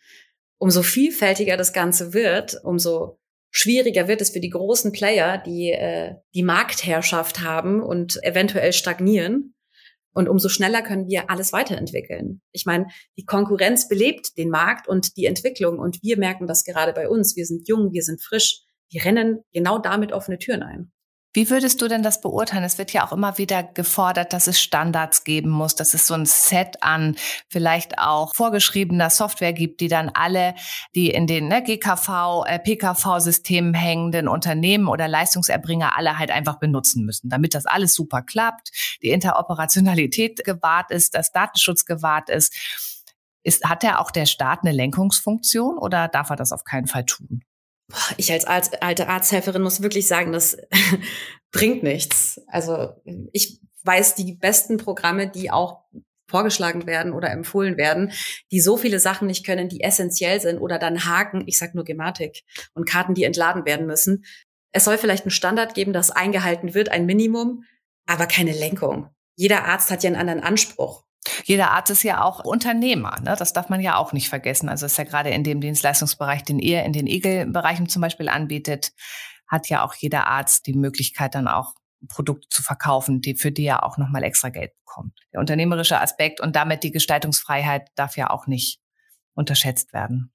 umso 0.57 0.83
vielfältiger 0.83 1.55
das 1.55 1.71
Ganze 1.71 2.13
wird, 2.13 2.59
umso 2.63 3.17
schwieriger 3.49 4.07
wird 4.07 4.21
es 4.21 4.31
für 4.31 4.41
die 4.41 4.49
großen 4.49 4.91
Player, 4.91 5.37
die 5.37 5.71
äh, 5.71 6.15
die 6.35 6.43
Marktherrschaft 6.43 7.39
haben 7.39 7.81
und 7.81 8.21
eventuell 8.23 8.73
stagnieren. 8.73 9.55
Und 10.13 10.27
umso 10.27 10.49
schneller 10.49 10.81
können 10.81 11.07
wir 11.07 11.29
alles 11.29 11.53
weiterentwickeln. 11.53 12.41
Ich 12.51 12.65
meine, 12.65 12.87
die 13.17 13.25
Konkurrenz 13.25 13.87
belebt 13.87 14.37
den 14.37 14.49
Markt 14.49 14.87
und 14.87 15.15
die 15.17 15.25
Entwicklung. 15.25 15.79
Und 15.79 16.01
wir 16.01 16.17
merken 16.17 16.47
das 16.47 16.63
gerade 16.63 16.93
bei 16.93 17.07
uns. 17.07 17.35
Wir 17.35 17.45
sind 17.45 17.67
jung, 17.67 17.93
wir 17.93 18.03
sind 18.03 18.21
frisch. 18.21 18.61
Wir 18.89 19.05
rennen 19.05 19.43
genau 19.53 19.77
damit 19.77 20.11
offene 20.11 20.39
Türen 20.39 20.63
ein. 20.63 20.91
Wie 21.31 21.51
würdest 21.51 21.79
du 21.81 21.87
denn 21.87 22.01
das 22.01 22.21
beurteilen? 22.21 22.63
Es 22.63 22.79
wird 22.79 22.91
ja 22.91 23.05
auch 23.05 23.11
immer 23.11 23.37
wieder 23.37 23.61
gefordert, 23.61 24.33
dass 24.33 24.47
es 24.47 24.59
Standards 24.59 25.23
geben 25.23 25.51
muss, 25.51 25.75
dass 25.75 25.93
es 25.93 26.07
so 26.07 26.15
ein 26.15 26.25
Set 26.25 26.81
an 26.81 27.15
vielleicht 27.49 27.99
auch 27.99 28.33
vorgeschriebener 28.33 29.11
Software 29.11 29.53
gibt, 29.53 29.79
die 29.79 29.89
dann 29.89 30.09
alle, 30.09 30.55
die 30.95 31.11
in 31.11 31.27
den 31.27 31.47
ne, 31.47 31.61
GKV, 31.61 32.45
äh, 32.47 32.57
PKV-Systemen 32.57 33.75
hängenden 33.75 34.27
Unternehmen 34.27 34.87
oder 34.87 35.07
Leistungserbringer 35.07 35.95
alle 35.95 36.17
halt 36.17 36.31
einfach 36.31 36.57
benutzen 36.57 37.05
müssen, 37.05 37.29
damit 37.29 37.53
das 37.53 37.67
alles 37.67 37.93
super 37.93 38.23
klappt, 38.23 38.71
die 39.03 39.09
Interoperationalität 39.09 40.43
gewahrt 40.43 40.89
ist, 40.89 41.13
das 41.13 41.31
Datenschutz 41.31 41.85
gewahrt 41.85 42.29
ist. 42.29 42.55
Ist, 43.43 43.63
hat 43.65 43.83
ja 43.83 43.99
auch 43.99 44.09
der 44.09 44.25
Staat 44.25 44.63
eine 44.63 44.71
Lenkungsfunktion 44.71 45.77
oder 45.77 46.07
darf 46.07 46.31
er 46.31 46.35
das 46.35 46.51
auf 46.51 46.63
keinen 46.63 46.87
Fall 46.87 47.05
tun? 47.05 47.43
Ich 48.17 48.31
als 48.31 48.45
alte 48.45 49.07
Arzthelferin 49.07 49.61
muss 49.61 49.81
wirklich 49.81 50.07
sagen, 50.07 50.31
das 50.31 50.57
bringt 51.51 51.83
nichts. 51.83 52.41
Also 52.47 52.93
ich 53.31 53.61
weiß 53.83 54.15
die 54.15 54.33
besten 54.33 54.77
Programme, 54.77 55.29
die 55.29 55.51
auch 55.51 55.85
vorgeschlagen 56.29 56.85
werden 56.85 57.11
oder 57.11 57.31
empfohlen 57.31 57.75
werden, 57.77 58.11
die 58.51 58.59
so 58.59 58.77
viele 58.77 58.99
Sachen 58.99 59.27
nicht 59.27 59.45
können, 59.45 59.67
die 59.67 59.81
essentiell 59.81 60.39
sind 60.39 60.59
oder 60.59 60.77
dann 60.77 61.05
Haken, 61.05 61.43
ich 61.47 61.57
sag 61.57 61.73
nur 61.73 61.83
Gematik 61.83 62.43
und 62.73 62.87
Karten, 62.87 63.15
die 63.15 63.23
entladen 63.23 63.65
werden 63.65 63.87
müssen. 63.87 64.23
Es 64.71 64.85
soll 64.85 64.99
vielleicht 64.99 65.23
einen 65.23 65.31
Standard 65.31 65.73
geben, 65.73 65.91
das 65.91 66.11
eingehalten 66.11 66.75
wird, 66.75 66.89
ein 66.89 67.07
Minimum, 67.07 67.63
aber 68.05 68.27
keine 68.27 68.51
Lenkung. 68.51 69.09
Jeder 69.35 69.65
Arzt 69.65 69.89
hat 69.89 70.03
ja 70.03 70.09
einen 70.09 70.19
anderen 70.19 70.43
Anspruch. 70.43 71.03
Jeder 71.43 71.71
Arzt 71.71 71.91
ist 71.91 72.03
ja 72.03 72.23
auch 72.23 72.43
Unternehmer, 72.43 73.19
ne? 73.21 73.35
das 73.37 73.53
darf 73.53 73.69
man 73.69 73.81
ja 73.81 73.97
auch 73.97 74.13
nicht 74.13 74.29
vergessen. 74.29 74.69
Also 74.69 74.85
ist 74.85 74.97
ja 74.97 75.03
gerade 75.03 75.29
in 75.29 75.43
dem 75.43 75.61
Dienstleistungsbereich, 75.61 76.43
den 76.43 76.59
ihr 76.59 76.83
in 76.83 76.93
den 76.93 77.07
Egelbereichen 77.07 77.89
zum 77.89 78.01
Beispiel 78.01 78.29
anbietet, 78.29 78.91
hat 79.47 79.69
ja 79.69 79.83
auch 79.83 79.95
jeder 79.95 80.27
Arzt 80.27 80.67
die 80.67 80.73
Möglichkeit 80.73 81.35
dann 81.35 81.47
auch 81.47 81.73
Produkte 82.07 82.47
zu 82.49 82.63
verkaufen, 82.63 83.21
die 83.21 83.35
für 83.35 83.51
die 83.51 83.65
er 83.65 83.83
auch 83.83 83.97
nochmal 83.97 84.23
extra 84.23 84.49
Geld 84.49 84.71
bekommt. 84.85 85.19
Der 85.33 85.39
unternehmerische 85.39 85.99
Aspekt 85.99 86.39
und 86.39 86.55
damit 86.55 86.83
die 86.83 86.91
Gestaltungsfreiheit 86.91 87.89
darf 87.95 88.15
ja 88.15 88.29
auch 88.29 88.47
nicht 88.47 88.79
unterschätzt 89.33 89.93
werden. 89.93 90.31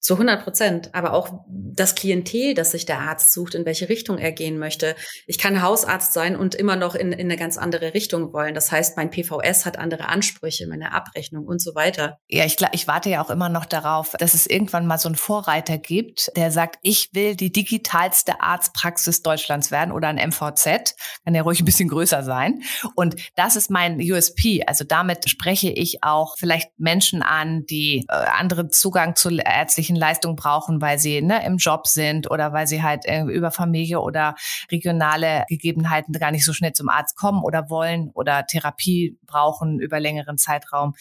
Zu 0.00 0.14
100 0.14 0.44
Prozent. 0.44 0.94
Aber 0.94 1.12
auch 1.12 1.44
das 1.46 1.94
Klientel, 1.94 2.54
das 2.54 2.72
sich 2.72 2.86
der 2.86 3.00
Arzt 3.00 3.32
sucht, 3.32 3.54
in 3.54 3.64
welche 3.64 3.88
Richtung 3.88 4.18
er 4.18 4.32
gehen 4.32 4.58
möchte. 4.58 4.94
Ich 5.26 5.38
kann 5.38 5.62
Hausarzt 5.62 6.12
sein 6.12 6.36
und 6.36 6.54
immer 6.54 6.76
noch 6.76 6.94
in, 6.94 7.12
in 7.12 7.26
eine 7.26 7.36
ganz 7.36 7.58
andere 7.58 7.94
Richtung 7.94 8.32
wollen. 8.32 8.54
Das 8.54 8.70
heißt, 8.70 8.96
mein 8.96 9.10
PVS 9.10 9.66
hat 9.66 9.78
andere 9.78 10.08
Ansprüche, 10.08 10.66
meine 10.66 10.92
Abrechnung 10.92 11.46
und 11.46 11.60
so 11.60 11.74
weiter. 11.74 12.18
Ja, 12.28 12.44
ich, 12.44 12.56
ich 12.72 12.86
warte 12.86 13.10
ja 13.10 13.22
auch 13.22 13.30
immer 13.30 13.48
noch 13.48 13.66
darauf, 13.66 14.12
dass 14.18 14.34
es 14.34 14.46
irgendwann 14.46 14.86
mal 14.86 14.98
so 14.98 15.08
einen 15.08 15.16
Vorreiter 15.16 15.78
gibt, 15.78 16.30
der 16.36 16.50
sagt, 16.50 16.78
ich 16.82 17.10
will 17.12 17.36
die 17.36 17.52
digitalste 17.52 18.40
Arztpraxis 18.40 19.22
Deutschlands 19.22 19.70
werden 19.70 19.92
oder 19.92 20.08
ein 20.08 20.16
MVZ. 20.16 20.94
Kann 21.24 21.34
ja 21.34 21.42
ruhig 21.42 21.60
ein 21.60 21.64
bisschen 21.64 21.88
größer 21.88 22.22
sein. 22.22 22.62
Und 22.94 23.16
das 23.36 23.56
ist 23.56 23.70
mein 23.70 24.00
USP. 24.00 24.64
Also 24.66 24.84
damit 24.84 25.28
spreche 25.28 25.70
ich 25.70 26.02
auch 26.02 26.36
vielleicht 26.38 26.70
Menschen 26.78 27.22
an, 27.22 27.64
die 27.66 28.06
äh, 28.08 28.12
anderen 28.12 28.70
Zugang 28.70 29.16
zu 29.16 29.30
ärztlichen 29.30 29.87
zusätzlichen 29.88 29.96
Leistungen 29.96 30.36
brauchen, 30.36 30.80
weil 30.80 30.98
sie 30.98 31.22
ne, 31.22 31.44
im 31.44 31.56
Job 31.56 31.86
sind 31.86 32.30
oder 32.30 32.52
weil 32.52 32.66
sie 32.66 32.82
halt 32.82 33.06
äh, 33.06 33.22
über 33.22 33.50
Familie 33.50 34.00
oder 34.00 34.34
regionale 34.70 35.44
Gegebenheiten 35.48 36.12
gar 36.12 36.30
nicht 36.30 36.44
so 36.44 36.52
schnell 36.52 36.72
zum 36.72 36.88
Arzt 36.88 37.16
kommen 37.16 37.42
oder 37.42 37.70
wollen 37.70 38.10
oder 38.14 38.46
Therapie 38.46 39.18
brauchen 39.26 39.80
über 39.80 40.00
längeren 40.00 40.38
Zeitraum 40.38 40.94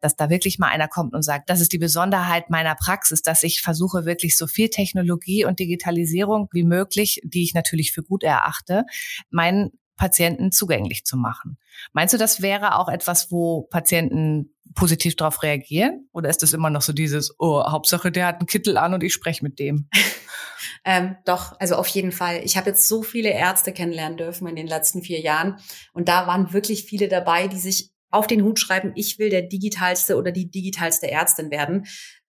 dass 0.00 0.16
da 0.16 0.28
wirklich 0.28 0.58
mal 0.58 0.68
einer 0.68 0.86
kommt 0.86 1.14
und 1.14 1.22
sagt, 1.22 1.48
das 1.48 1.62
ist 1.62 1.72
die 1.72 1.78
Besonderheit 1.78 2.50
meiner 2.50 2.74
Praxis, 2.74 3.22
dass 3.22 3.42
ich 3.42 3.62
versuche 3.62 4.04
wirklich 4.04 4.36
so 4.36 4.46
viel 4.46 4.68
Technologie 4.68 5.46
und 5.46 5.60
Digitalisierung 5.60 6.48
wie 6.52 6.62
möglich, 6.62 7.22
die 7.24 7.42
ich 7.42 7.54
natürlich 7.54 7.90
für 7.90 8.02
gut 8.02 8.22
erachte, 8.22 8.84
meinen 9.30 9.70
Patienten 9.96 10.52
zugänglich 10.52 11.04
zu 11.04 11.16
machen. 11.16 11.58
Meinst 11.92 12.14
du, 12.14 12.18
das 12.18 12.42
wäre 12.42 12.78
auch 12.78 12.88
etwas, 12.88 13.30
wo 13.30 13.62
Patienten 13.62 14.54
positiv 14.74 15.16
darauf 15.16 15.42
reagieren? 15.42 16.08
Oder 16.12 16.30
ist 16.30 16.42
das 16.42 16.52
immer 16.52 16.70
noch 16.70 16.82
so 16.82 16.92
dieses, 16.92 17.34
oh, 17.38 17.62
Hauptsache, 17.64 18.10
der 18.10 18.26
hat 18.26 18.36
einen 18.38 18.46
Kittel 18.46 18.76
an 18.76 18.94
und 18.94 19.02
ich 19.02 19.12
spreche 19.12 19.44
mit 19.44 19.58
dem? 19.58 19.88
ähm, 20.84 21.16
doch, 21.24 21.58
also 21.60 21.76
auf 21.76 21.86
jeden 21.88 22.12
Fall. 22.12 22.40
Ich 22.44 22.56
habe 22.56 22.70
jetzt 22.70 22.88
so 22.88 23.02
viele 23.02 23.30
Ärzte 23.30 23.72
kennenlernen 23.72 24.18
dürfen 24.18 24.48
in 24.48 24.56
den 24.56 24.66
letzten 24.66 25.02
vier 25.02 25.20
Jahren. 25.20 25.56
Und 25.92 26.08
da 26.08 26.26
waren 26.26 26.52
wirklich 26.52 26.84
viele 26.84 27.08
dabei, 27.08 27.48
die 27.48 27.58
sich 27.58 27.90
auf 28.10 28.26
den 28.26 28.42
Hut 28.42 28.60
schreiben, 28.60 28.92
ich 28.94 29.18
will 29.18 29.28
der 29.28 29.42
digitalste 29.42 30.16
oder 30.16 30.30
die 30.30 30.50
digitalste 30.50 31.10
Ärztin 31.10 31.50
werden, 31.50 31.86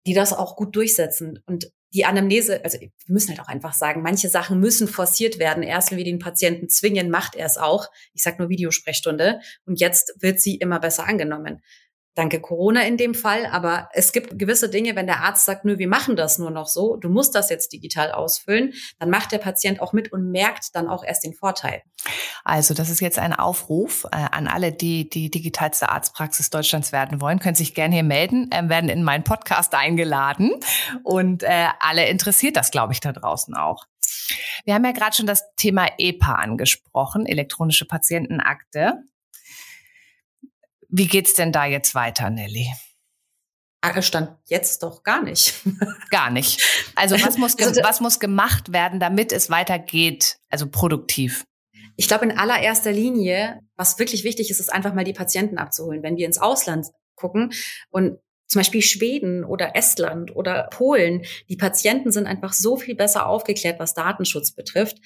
die 0.07 0.14
das 0.14 0.33
auch 0.33 0.57
gut 0.57 0.77
durchsetzen. 0.77 1.40
Und 1.46 1.72
die 1.94 2.05
Anamnese, 2.05 2.64
also 2.64 2.81
wir 2.81 2.90
müssen 3.07 3.31
halt 3.31 3.40
auch 3.40 3.48
einfach 3.48 3.74
sagen, 3.74 4.02
manche 4.02 4.28
Sachen 4.28 4.61
müssen 4.61 4.88
forciert 4.88 5.38
werden. 5.38 5.62
Erst 5.62 5.90
wenn 5.90 5.98
wir 5.98 6.05
den 6.05 6.18
Patienten 6.18 6.68
zwingen, 6.68 7.11
macht 7.11 7.35
er 7.35 7.46
es 7.46 7.59
auch. 7.59 7.88
Ich 8.14 8.22
sage 8.22 8.38
nur 8.38 8.48
Videosprechstunde. 8.48 9.40
Und 9.66 9.81
jetzt 9.81 10.14
wird 10.20 10.40
sie 10.40 10.57
immer 10.57 10.81
besser 10.81 11.07
angenommen. 11.07 11.62
Danke 12.14 12.40
Corona 12.40 12.83
in 12.83 12.98
dem 12.98 13.14
Fall, 13.14 13.46
aber 13.46 13.88
es 13.92 14.12
gibt 14.12 14.38
gewisse 14.38 14.68
Dinge, 14.68 14.94
wenn 14.96 15.07
der 15.07 15.20
Arzt 15.20 15.46
sagt, 15.46 15.64
nö, 15.64 15.79
wir 15.79 15.88
machen 15.88 16.14
das 16.14 16.38
nur 16.38 16.51
noch 16.51 16.66
so, 16.66 16.96
du 16.96 17.09
musst 17.09 17.35
das 17.35 17.48
jetzt 17.48 17.72
digital 17.72 18.12
ausfüllen, 18.12 18.75
dann 18.98 19.09
macht 19.09 19.33
der 19.33 19.38
Patient 19.38 19.81
auch 19.81 19.94
mit 19.94 20.12
und 20.12 20.31
merkt 20.31 20.75
dann 20.75 20.88
auch 20.88 21.05
erst 21.05 21.25
den 21.25 21.33
Vorteil. 21.33 21.83
Also 22.44 22.75
das 22.75 22.90
ist 22.90 23.01
jetzt 23.01 23.18
ein 23.18 23.33
Aufruf 23.33 24.05
äh, 24.12 24.16
an 24.16 24.46
alle, 24.46 24.72
die 24.72 25.09
die 25.09 25.31
digitalste 25.31 25.88
Arztpraxis 25.88 26.51
Deutschlands 26.51 26.92
werden 26.92 27.22
wollen, 27.22 27.38
können 27.38 27.55
sich 27.55 27.75
gerne 27.75 27.94
hier 27.94 28.05
melden, 28.05 28.51
äh, 28.53 28.68
werden 28.68 28.90
in 28.90 29.05
meinen 29.05 29.25
Podcast 29.25 29.75
eingeladen 29.75 30.51
und 31.05 31.42
äh, 31.44 31.68
alle 31.81 32.07
interessiert 32.09 32.57
das, 32.57 32.70
glaube 32.70 32.92
ich, 32.92 33.01
da 33.01 33.12
draußen 33.12 33.55
auch. 33.55 33.87
Wir 34.64 34.75
haben 34.75 34.85
ja 34.85 34.92
gerade 34.92 35.16
schon 35.16 35.27
das 35.27 35.44
Thema 35.57 35.88
EPA 35.98 36.35
angesprochen, 36.35 37.27
elektronische 37.27 37.87
Patientenakte. 37.87 39.03
Wie 40.94 41.07
geht's 41.07 41.33
denn 41.33 41.52
da 41.52 41.64
jetzt 41.64 41.94
weiter, 41.94 42.28
Nelly? 42.28 42.66
Stand 44.00 44.37
jetzt 44.46 44.83
doch 44.83 45.02
gar 45.02 45.22
nicht. 45.22 45.55
gar 46.11 46.31
nicht. 46.31 46.62
Also 46.94 47.16
was 47.20 47.38
muss, 47.38 47.59
also, 47.59 47.83
was 47.83 48.00
muss 48.00 48.20
gemacht 48.20 48.72
werden, 48.72 49.00
damit 49.00 49.33
es 49.33 49.50
weitergeht, 49.50 50.37
also 50.50 50.68
produktiv? 50.70 51.44
Ich 51.96 52.09
glaube, 52.09 52.26
in 52.26 52.38
allererster 52.38 52.92
Linie, 52.92 53.61
was 53.74 53.98
wirklich 53.98 54.22
wichtig 54.22 54.50
ist, 54.50 54.61
ist 54.61 54.72
einfach 54.72 54.92
mal 54.92 55.05
die 55.05 55.14
Patienten 55.14 55.57
abzuholen. 55.59 56.02
Wenn 56.02 56.16
wir 56.16 56.26
ins 56.26 56.38
Ausland 56.38 56.88
gucken 57.16 57.52
und 57.90 58.18
zum 58.46 58.61
Beispiel 58.61 58.83
Schweden 58.83 59.44
oder 59.44 59.74
Estland 59.74 60.37
oder 60.37 60.68
Polen, 60.70 61.24
die 61.48 61.57
Patienten 61.57 62.12
sind 62.12 62.26
einfach 62.26 62.52
so 62.52 62.76
viel 62.76 62.94
besser 62.94 63.26
aufgeklärt, 63.26 63.81
was 63.81 63.94
Datenschutz 63.94 64.52
betrifft. 64.52 64.98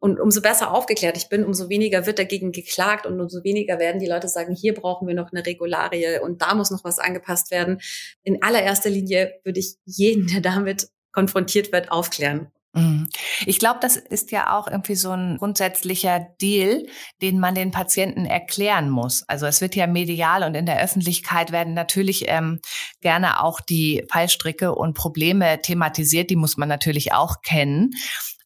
Und 0.00 0.18
umso 0.18 0.40
besser 0.40 0.72
aufgeklärt 0.72 1.18
ich 1.18 1.28
bin, 1.28 1.44
umso 1.44 1.68
weniger 1.68 2.06
wird 2.06 2.18
dagegen 2.18 2.52
geklagt 2.52 3.06
und 3.06 3.20
umso 3.20 3.44
weniger 3.44 3.78
werden 3.78 4.00
die 4.00 4.08
Leute 4.08 4.28
sagen, 4.28 4.54
hier 4.54 4.74
brauchen 4.74 5.06
wir 5.06 5.14
noch 5.14 5.30
eine 5.30 5.44
Regularie 5.44 6.18
und 6.20 6.40
da 6.40 6.54
muss 6.54 6.70
noch 6.70 6.84
was 6.84 6.98
angepasst 6.98 7.50
werden. 7.50 7.80
In 8.22 8.42
allererster 8.42 8.88
Linie 8.88 9.40
würde 9.44 9.60
ich 9.60 9.76
jeden, 9.84 10.26
der 10.28 10.40
damit 10.40 10.88
konfrontiert 11.12 11.70
wird, 11.70 11.92
aufklären. 11.92 12.50
Mhm. 12.72 13.08
Ich 13.46 13.58
glaube, 13.58 13.80
das 13.82 13.96
ist 13.96 14.30
ja 14.30 14.56
auch 14.56 14.68
irgendwie 14.68 14.94
so 14.94 15.10
ein 15.10 15.38
grundsätzlicher 15.38 16.28
Deal, 16.40 16.86
den 17.20 17.38
man 17.38 17.54
den 17.54 17.72
Patienten 17.72 18.26
erklären 18.26 18.88
muss. 18.88 19.24
Also 19.28 19.46
es 19.46 19.60
wird 19.60 19.74
ja 19.74 19.86
medial 19.86 20.44
und 20.44 20.54
in 20.54 20.66
der 20.66 20.80
Öffentlichkeit 20.80 21.52
werden 21.52 21.74
natürlich 21.74 22.24
ähm, 22.28 22.60
gerne 23.00 23.42
auch 23.42 23.60
die 23.60 24.06
Fallstricke 24.10 24.74
und 24.74 24.94
Probleme 24.94 25.60
thematisiert. 25.60 26.30
Die 26.30 26.36
muss 26.36 26.56
man 26.56 26.68
natürlich 26.68 27.12
auch 27.12 27.42
kennen 27.42 27.90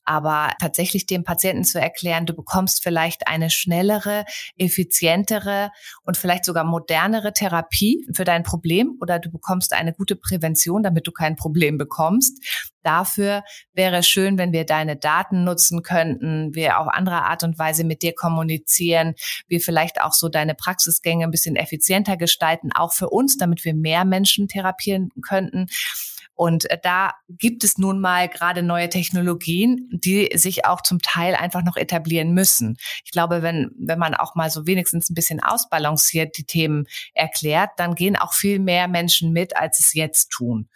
aber 0.05 0.55
tatsächlich 0.61 1.07
dem 1.07 1.25
Patienten 1.25 1.65
zu 1.65 1.81
erklären, 1.81 2.27
du 2.27 2.35
bekommst 2.35 2.83
vielleicht 2.83 3.27
eine 3.27 3.51
schnellere, 3.51 4.25
effizientere 4.57 5.71
und 6.05 6.17
vielleicht 6.17 6.45
sogar 6.45 6.65
modernere 6.65 7.33
Therapie 7.33 8.07
für 8.13 8.25
dein 8.25 8.43
Problem 8.43 8.97
oder 9.01 9.19
du 9.19 9.31
bekommst 9.31 9.73
eine 9.73 9.93
gute 9.93 10.17
Prävention, 10.17 10.83
damit 10.83 11.07
du 11.07 11.13
kein 11.13 11.37
Problem 11.37 11.79
bekommst. 11.79 12.43
Dafür 12.83 13.45
wäre 13.73 13.97
es 13.97 14.09
schön, 14.09 14.37
wenn 14.37 14.53
wir 14.53 14.67
deine 14.67 14.97
Daten 14.97 15.43
nutzen 15.43 15.83
könnten, 15.83 16.55
wir 16.55 16.79
auf 16.79 16.89
andere 16.89 17.23
Art 17.23 17.43
und 17.43 17.59
Weise 17.59 17.83
mit 17.83 18.03
dir 18.03 18.15
kommunizieren, 18.15 19.15
wir 19.49 19.61
vielleicht 19.61 20.03
auch 20.03 20.13
so 20.13 20.29
deine 20.29 20.55
Praxisgänge 20.55 21.25
ein 21.25 21.31
bisschen 21.31 21.57
effizienter 21.57 22.19
gestalten, 22.19 22.73
auch 22.73 22.93
für 22.93 23.09
uns, 23.09 23.39
damit 23.39 23.65
wir 23.65 23.75
mehr 23.75 24.05
Menschen 24.05 24.49
therapieren 24.49 25.09
könnten. 25.27 25.67
Und 26.35 26.71
äh, 26.71 26.79
da 26.83 27.13
gibt 27.29 27.65
es 27.65 27.79
nun 27.79 28.01
mal 28.01 28.29
gerade 28.29 28.63
neue 28.63 28.89
Technologien, 28.89 29.89
die 29.93 30.31
sich 30.35 30.65
auch 30.65 30.83
zum 30.83 31.01
Teil 31.01 31.35
einfach 31.35 31.63
noch 31.63 31.77
etablieren 31.77 32.33
müssen. 32.33 32.77
Ich 33.05 33.13
glaube, 33.13 33.43
wenn, 33.43 33.71
wenn 33.79 33.99
man 33.99 34.15
auch 34.15 34.35
mal 34.35 34.51
so 34.51 34.67
wenigstens 34.67 35.11
ein 35.11 35.15
bisschen 35.15 35.43
ausbalanciert 35.43 36.37
die 36.37 36.45
Themen 36.45 36.87
erklärt, 37.15 37.71
dann 37.77 37.95
gehen 37.95 38.17
auch 38.17 38.35
viel 38.35 38.59
mehr 38.59 38.89
Menschen 38.89 39.33
mit, 39.33 39.57
als 39.57 39.79
es 39.81 39.95
jetzt 39.95 40.31
tun. 40.31 40.69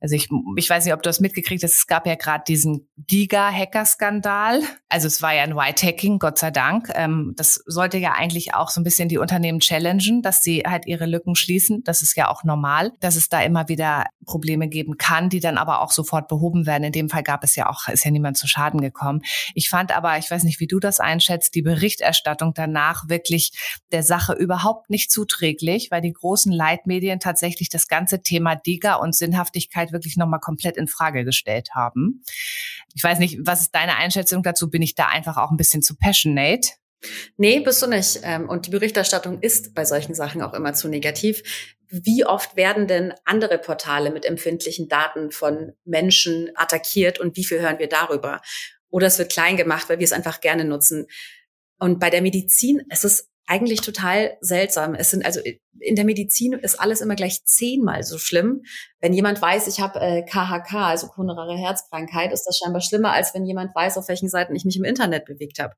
Also 0.00 0.14
ich, 0.14 0.28
ich 0.56 0.68
weiß 0.68 0.84
nicht, 0.84 0.94
ob 0.94 1.02
du 1.02 1.08
das 1.08 1.20
mitgekriegt 1.20 1.62
hast, 1.62 1.76
es 1.76 1.86
gab 1.86 2.06
ja 2.06 2.14
gerade 2.14 2.44
diesen 2.46 2.88
Giga-Hacker-Skandal. 2.98 4.60
Also 4.88 5.06
es 5.06 5.22
war 5.22 5.34
ja 5.34 5.42
ein 5.42 5.56
White-Hacking, 5.56 6.18
Gott 6.18 6.38
sei 6.38 6.50
Dank. 6.50 6.90
Ähm, 6.94 7.32
das 7.36 7.62
sollte 7.66 7.98
ja 7.98 8.12
eigentlich 8.12 8.54
auch 8.54 8.68
so 8.70 8.80
ein 8.80 8.84
bisschen 8.84 9.08
die 9.08 9.18
Unternehmen 9.18 9.60
challengen, 9.60 10.22
dass 10.22 10.42
sie 10.42 10.64
halt 10.66 10.86
ihre 10.86 11.06
Lücken 11.06 11.34
schließen. 11.34 11.82
Das 11.84 12.02
ist 12.02 12.16
ja 12.16 12.28
auch 12.28 12.44
normal, 12.44 12.92
dass 13.00 13.16
es 13.16 13.28
da 13.28 13.42
immer 13.42 13.68
wieder 13.68 14.04
Probleme 14.26 14.68
geben 14.68 14.98
kann, 14.98 15.30
die 15.30 15.40
dann 15.40 15.56
aber 15.56 15.80
auch 15.80 15.90
sofort 15.90 16.28
behoben 16.28 16.66
werden. 16.66 16.84
In 16.84 16.92
dem 16.92 17.08
Fall 17.08 17.22
gab 17.22 17.42
es 17.42 17.56
ja 17.56 17.68
auch, 17.70 17.88
ist 17.88 18.04
ja 18.04 18.10
niemand 18.10 18.36
zu 18.36 18.46
Schaden 18.46 18.80
gekommen. 18.80 19.22
Ich 19.54 19.70
fand 19.70 19.96
aber, 19.96 20.18
ich 20.18 20.30
weiß 20.30 20.44
nicht, 20.44 20.60
wie 20.60 20.66
du 20.66 20.78
das 20.78 21.00
einschätzt, 21.00 21.54
die 21.54 21.62
Berichterstattung 21.62 22.52
danach 22.54 23.08
wirklich 23.08 23.52
der 23.92 24.02
Sache 24.02 24.34
überhaupt 24.34 24.90
nicht 24.90 25.10
zuträglich, 25.10 25.90
weil 25.90 26.02
die 26.02 26.12
großen 26.12 26.52
Leitmedien 26.52 27.20
tatsächlich 27.20 27.70
das 27.70 27.88
ganze 27.88 28.22
Thema 28.22 28.56
Diga 28.56 28.96
und 28.96 29.14
Sinnhaftigkeit 29.14 29.85
wirklich 29.92 30.16
nochmal 30.16 30.40
komplett 30.40 30.76
in 30.76 30.88
Frage 30.88 31.24
gestellt 31.24 31.70
haben. 31.74 32.22
Ich 32.94 33.02
weiß 33.02 33.18
nicht, 33.18 33.38
was 33.42 33.62
ist 33.62 33.74
deine 33.74 33.96
Einschätzung 33.96 34.42
dazu? 34.42 34.70
Bin 34.70 34.82
ich 34.82 34.94
da 34.94 35.08
einfach 35.08 35.36
auch 35.36 35.50
ein 35.50 35.56
bisschen 35.56 35.82
zu 35.82 35.96
passionate? 35.96 36.70
Nee, 37.36 37.60
bist 37.60 37.82
du 37.82 37.86
nicht. 37.86 38.20
Ähm, 38.22 38.48
und 38.48 38.66
die 38.66 38.70
Berichterstattung 38.70 39.40
ist 39.40 39.74
bei 39.74 39.84
solchen 39.84 40.14
Sachen 40.14 40.42
auch 40.42 40.54
immer 40.54 40.74
zu 40.74 40.88
negativ. 40.88 41.42
Wie 41.88 42.24
oft 42.24 42.56
werden 42.56 42.88
denn 42.88 43.14
andere 43.24 43.58
Portale 43.58 44.10
mit 44.10 44.24
empfindlichen 44.24 44.88
Daten 44.88 45.30
von 45.30 45.72
Menschen 45.84 46.50
attackiert 46.54 47.20
und 47.20 47.36
wie 47.36 47.44
viel 47.44 47.60
hören 47.60 47.78
wir 47.78 47.88
darüber? 47.88 48.40
Oder 48.90 49.06
es 49.06 49.18
wird 49.18 49.32
klein 49.32 49.56
gemacht, 49.56 49.88
weil 49.88 49.98
wir 49.98 50.04
es 50.04 50.12
einfach 50.12 50.40
gerne 50.40 50.64
nutzen. 50.64 51.06
Und 51.78 52.00
bei 52.00 52.10
der 52.10 52.22
Medizin, 52.22 52.82
es 52.88 53.04
ist 53.04 53.28
eigentlich 53.46 53.80
total 53.80 54.36
seltsam. 54.40 54.94
Es 54.94 55.10
sind 55.10 55.24
also 55.24 55.40
in 55.80 55.94
der 55.94 56.04
Medizin 56.04 56.52
ist 56.54 56.80
alles 56.80 57.00
immer 57.00 57.14
gleich 57.14 57.44
zehnmal 57.44 58.02
so 58.02 58.18
schlimm. 58.18 58.62
Wenn 59.00 59.12
jemand 59.12 59.40
weiß, 59.40 59.68
ich 59.68 59.80
habe 59.80 60.00
äh, 60.00 60.22
KHK, 60.22 60.74
also 60.74 61.06
koronare 61.08 61.56
Herzkrankheit, 61.56 62.32
ist 62.32 62.44
das 62.44 62.58
scheinbar 62.58 62.80
schlimmer, 62.80 63.12
als 63.12 63.34
wenn 63.34 63.44
jemand 63.44 63.74
weiß, 63.74 63.98
auf 63.98 64.08
welchen 64.08 64.28
Seiten 64.28 64.54
ich 64.56 64.64
mich 64.64 64.76
im 64.76 64.84
Internet 64.84 65.26
bewegt 65.26 65.58
habe. 65.58 65.74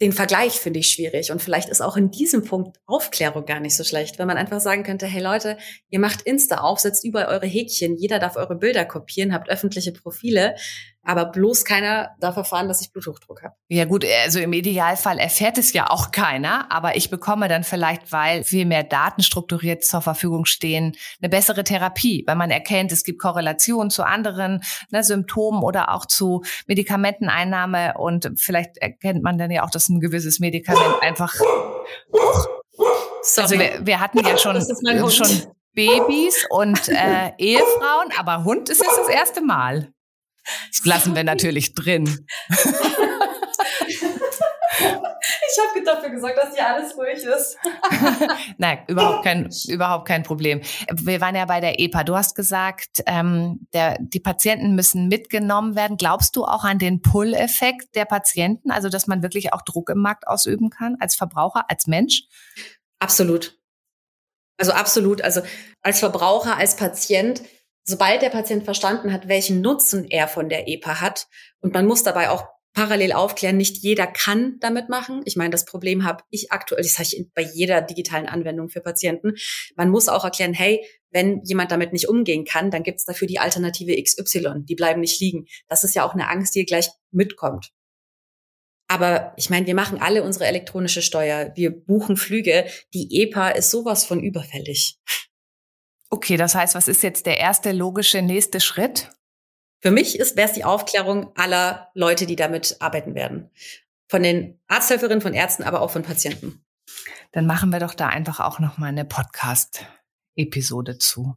Den 0.00 0.12
Vergleich 0.12 0.54
finde 0.54 0.80
ich 0.80 0.88
schwierig 0.88 1.30
und 1.30 1.40
vielleicht 1.40 1.68
ist 1.68 1.80
auch 1.80 1.96
in 1.96 2.10
diesem 2.10 2.44
Punkt 2.44 2.80
Aufklärung 2.86 3.46
gar 3.46 3.60
nicht 3.60 3.76
so 3.76 3.84
schlecht, 3.84 4.18
wenn 4.18 4.26
man 4.26 4.36
einfach 4.36 4.58
sagen 4.58 4.82
könnte, 4.82 5.06
hey 5.06 5.22
Leute, 5.22 5.58
ihr 5.90 6.00
macht 6.00 6.22
Insta 6.22 6.56
auf, 6.56 6.80
setzt 6.80 7.04
überall 7.04 7.26
eure 7.26 7.46
Häkchen, 7.46 7.96
jeder 7.96 8.18
darf 8.18 8.34
eure 8.34 8.56
Bilder 8.56 8.84
kopieren, 8.84 9.32
habt 9.32 9.48
öffentliche 9.48 9.92
Profile, 9.92 10.56
aber 11.04 11.26
bloß 11.26 11.64
keiner 11.64 12.14
darf 12.20 12.36
erfahren, 12.36 12.68
dass 12.68 12.80
ich 12.80 12.92
Bluthochdruck 12.92 13.42
habe. 13.42 13.54
Ja 13.68 13.84
gut, 13.84 14.04
also 14.24 14.38
im 14.38 14.52
Idealfall 14.52 15.18
erfährt 15.18 15.58
es 15.58 15.72
ja 15.72 15.90
auch 15.90 16.12
keiner, 16.12 16.70
aber 16.70 16.96
ich 16.96 17.10
bekomme 17.10 17.48
dann 17.48 17.64
vielleicht, 17.64 18.12
weil 18.12 18.44
viel 18.44 18.66
mehr 18.66 18.84
Daten 18.84 19.22
strukturiert 19.22 19.84
zur 19.84 20.00
Verfügung 20.00 20.44
stehen, 20.44 20.96
eine 21.20 21.28
bessere 21.28 21.64
Therapie, 21.64 22.24
weil 22.26 22.36
man 22.36 22.50
erkennt, 22.50 22.92
es 22.92 23.02
gibt 23.02 23.20
Korrelationen 23.20 23.90
zu 23.90 24.04
anderen 24.04 24.62
ne, 24.90 25.02
Symptomen 25.02 25.62
oder 25.62 25.92
auch 25.92 26.06
zu 26.06 26.42
Medikamenteneinnahme 26.66 27.94
und 27.98 28.30
vielleicht 28.36 28.78
erkennt 28.78 29.22
man 29.22 29.38
dann 29.38 29.50
ja 29.50 29.64
auch, 29.64 29.70
dass 29.70 29.88
ein 29.88 30.00
gewisses 30.00 30.38
Medikament 30.38 31.02
einfach. 31.02 31.34
Sorry. 33.22 33.42
Also 33.42 33.58
wir, 33.58 33.86
wir 33.86 34.00
hatten 34.00 34.18
ja 34.24 34.38
schon, 34.38 34.60
schon 35.10 35.52
Babys 35.74 36.46
und 36.50 36.88
äh, 36.88 37.32
Ehefrauen, 37.38 38.12
aber 38.18 38.44
Hund 38.44 38.68
ist 38.68 38.82
jetzt 38.82 38.98
das 38.98 39.08
erste 39.08 39.40
Mal. 39.40 39.92
Das 40.70 40.84
lassen 40.84 41.14
wir 41.14 41.24
natürlich 41.24 41.74
drin. 41.74 42.26
Ich 45.52 45.58
habe 45.58 45.84
dafür 45.84 46.10
gesagt, 46.10 46.38
dass 46.38 46.54
hier 46.54 46.66
alles 46.66 46.96
ruhig 46.96 47.22
ist. 47.22 47.56
Nein, 48.58 48.78
überhaupt 48.88 49.24
kein, 49.24 49.50
überhaupt 49.68 50.08
kein 50.08 50.22
Problem. 50.22 50.62
Wir 50.90 51.20
waren 51.20 51.34
ja 51.34 51.44
bei 51.44 51.60
der 51.60 51.78
EPA. 51.78 52.04
Du 52.04 52.16
hast 52.16 52.34
gesagt, 52.34 53.02
ähm, 53.06 53.66
der, 53.72 53.98
die 54.00 54.20
Patienten 54.20 54.74
müssen 54.74 55.08
mitgenommen 55.08 55.76
werden. 55.76 55.96
Glaubst 55.96 56.36
du 56.36 56.44
auch 56.44 56.64
an 56.64 56.78
den 56.78 57.02
Pull-Effekt 57.02 57.94
der 57.94 58.06
Patienten? 58.06 58.70
Also, 58.70 58.88
dass 58.88 59.06
man 59.06 59.22
wirklich 59.22 59.52
auch 59.52 59.62
Druck 59.62 59.90
im 59.90 59.98
Markt 59.98 60.26
ausüben 60.26 60.70
kann 60.70 60.96
als 61.00 61.16
Verbraucher, 61.16 61.66
als 61.68 61.86
Mensch? 61.86 62.22
Absolut. 62.98 63.58
Also 64.58 64.72
absolut. 64.72 65.22
Also 65.22 65.42
als 65.82 65.98
Verbraucher, 65.98 66.56
als 66.56 66.76
Patient 66.76 67.42
sobald 67.84 68.22
der 68.22 68.30
Patient 68.30 68.64
verstanden 68.64 69.12
hat, 69.12 69.28
welchen 69.28 69.60
Nutzen 69.60 70.04
er 70.08 70.28
von 70.28 70.48
der 70.48 70.68
EPA 70.68 71.00
hat, 71.00 71.26
und 71.60 71.74
man 71.74 71.86
muss 71.86 72.02
dabei 72.02 72.30
auch 72.30 72.46
parallel 72.74 73.12
aufklären, 73.12 73.56
nicht 73.56 73.78
jeder 73.78 74.06
kann 74.06 74.56
damit 74.60 74.88
machen. 74.88 75.22
Ich 75.26 75.36
meine, 75.36 75.50
das 75.50 75.64
Problem 75.64 76.04
habe 76.04 76.24
ich 76.30 76.52
aktuell, 76.52 76.82
das 76.82 76.94
sage 76.94 77.10
ich 77.12 77.26
bei 77.34 77.42
jeder 77.42 77.82
digitalen 77.82 78.26
Anwendung 78.26 78.68
für 78.70 78.80
Patienten. 78.80 79.34
Man 79.76 79.90
muss 79.90 80.08
auch 80.08 80.24
erklären, 80.24 80.54
hey, 80.54 80.84
wenn 81.10 81.42
jemand 81.44 81.70
damit 81.70 81.92
nicht 81.92 82.08
umgehen 82.08 82.44
kann, 82.44 82.70
dann 82.70 82.82
gibt 82.82 82.98
es 82.98 83.04
dafür 83.04 83.28
die 83.28 83.38
Alternative 83.38 84.02
XY. 84.02 84.64
Die 84.64 84.74
bleiben 84.74 85.00
nicht 85.00 85.20
liegen. 85.20 85.46
Das 85.68 85.84
ist 85.84 85.94
ja 85.94 86.04
auch 86.06 86.14
eine 86.14 86.28
Angst, 86.28 86.54
die 86.54 86.64
gleich 86.64 86.88
mitkommt. 87.10 87.70
Aber 88.88 89.32
ich 89.36 89.50
meine, 89.50 89.66
wir 89.66 89.74
machen 89.74 90.00
alle 90.00 90.22
unsere 90.22 90.46
elektronische 90.46 91.02
Steuer. 91.02 91.52
Wir 91.54 91.70
buchen 91.70 92.16
Flüge. 92.16 92.66
Die 92.94 93.22
EPA 93.22 93.50
ist 93.50 93.70
sowas 93.70 94.04
von 94.04 94.22
überfällig. 94.22 94.98
Okay, 96.12 96.36
das 96.36 96.54
heißt, 96.54 96.74
was 96.74 96.88
ist 96.88 97.02
jetzt 97.02 97.24
der 97.24 97.38
erste 97.38 97.72
logische 97.72 98.20
nächste 98.20 98.60
Schritt? 98.60 99.08
Für 99.80 99.90
mich 99.90 100.18
ist 100.18 100.36
wäre 100.36 100.46
es 100.46 100.52
die 100.52 100.62
Aufklärung 100.62 101.34
aller 101.36 101.88
Leute, 101.94 102.26
die 102.26 102.36
damit 102.36 102.76
arbeiten 102.80 103.14
werden. 103.14 103.50
Von 104.08 104.22
den 104.22 104.60
Arzthelferinnen, 104.68 105.22
von 105.22 105.32
Ärzten, 105.32 105.62
aber 105.62 105.80
auch 105.80 105.90
von 105.90 106.02
Patienten. 106.02 106.66
Dann 107.32 107.46
machen 107.46 107.72
wir 107.72 107.80
doch 107.80 107.94
da 107.94 108.08
einfach 108.08 108.40
auch 108.40 108.58
noch 108.58 108.76
mal 108.76 108.88
eine 108.88 109.06
Podcast-Episode 109.06 110.98
zu. 110.98 111.34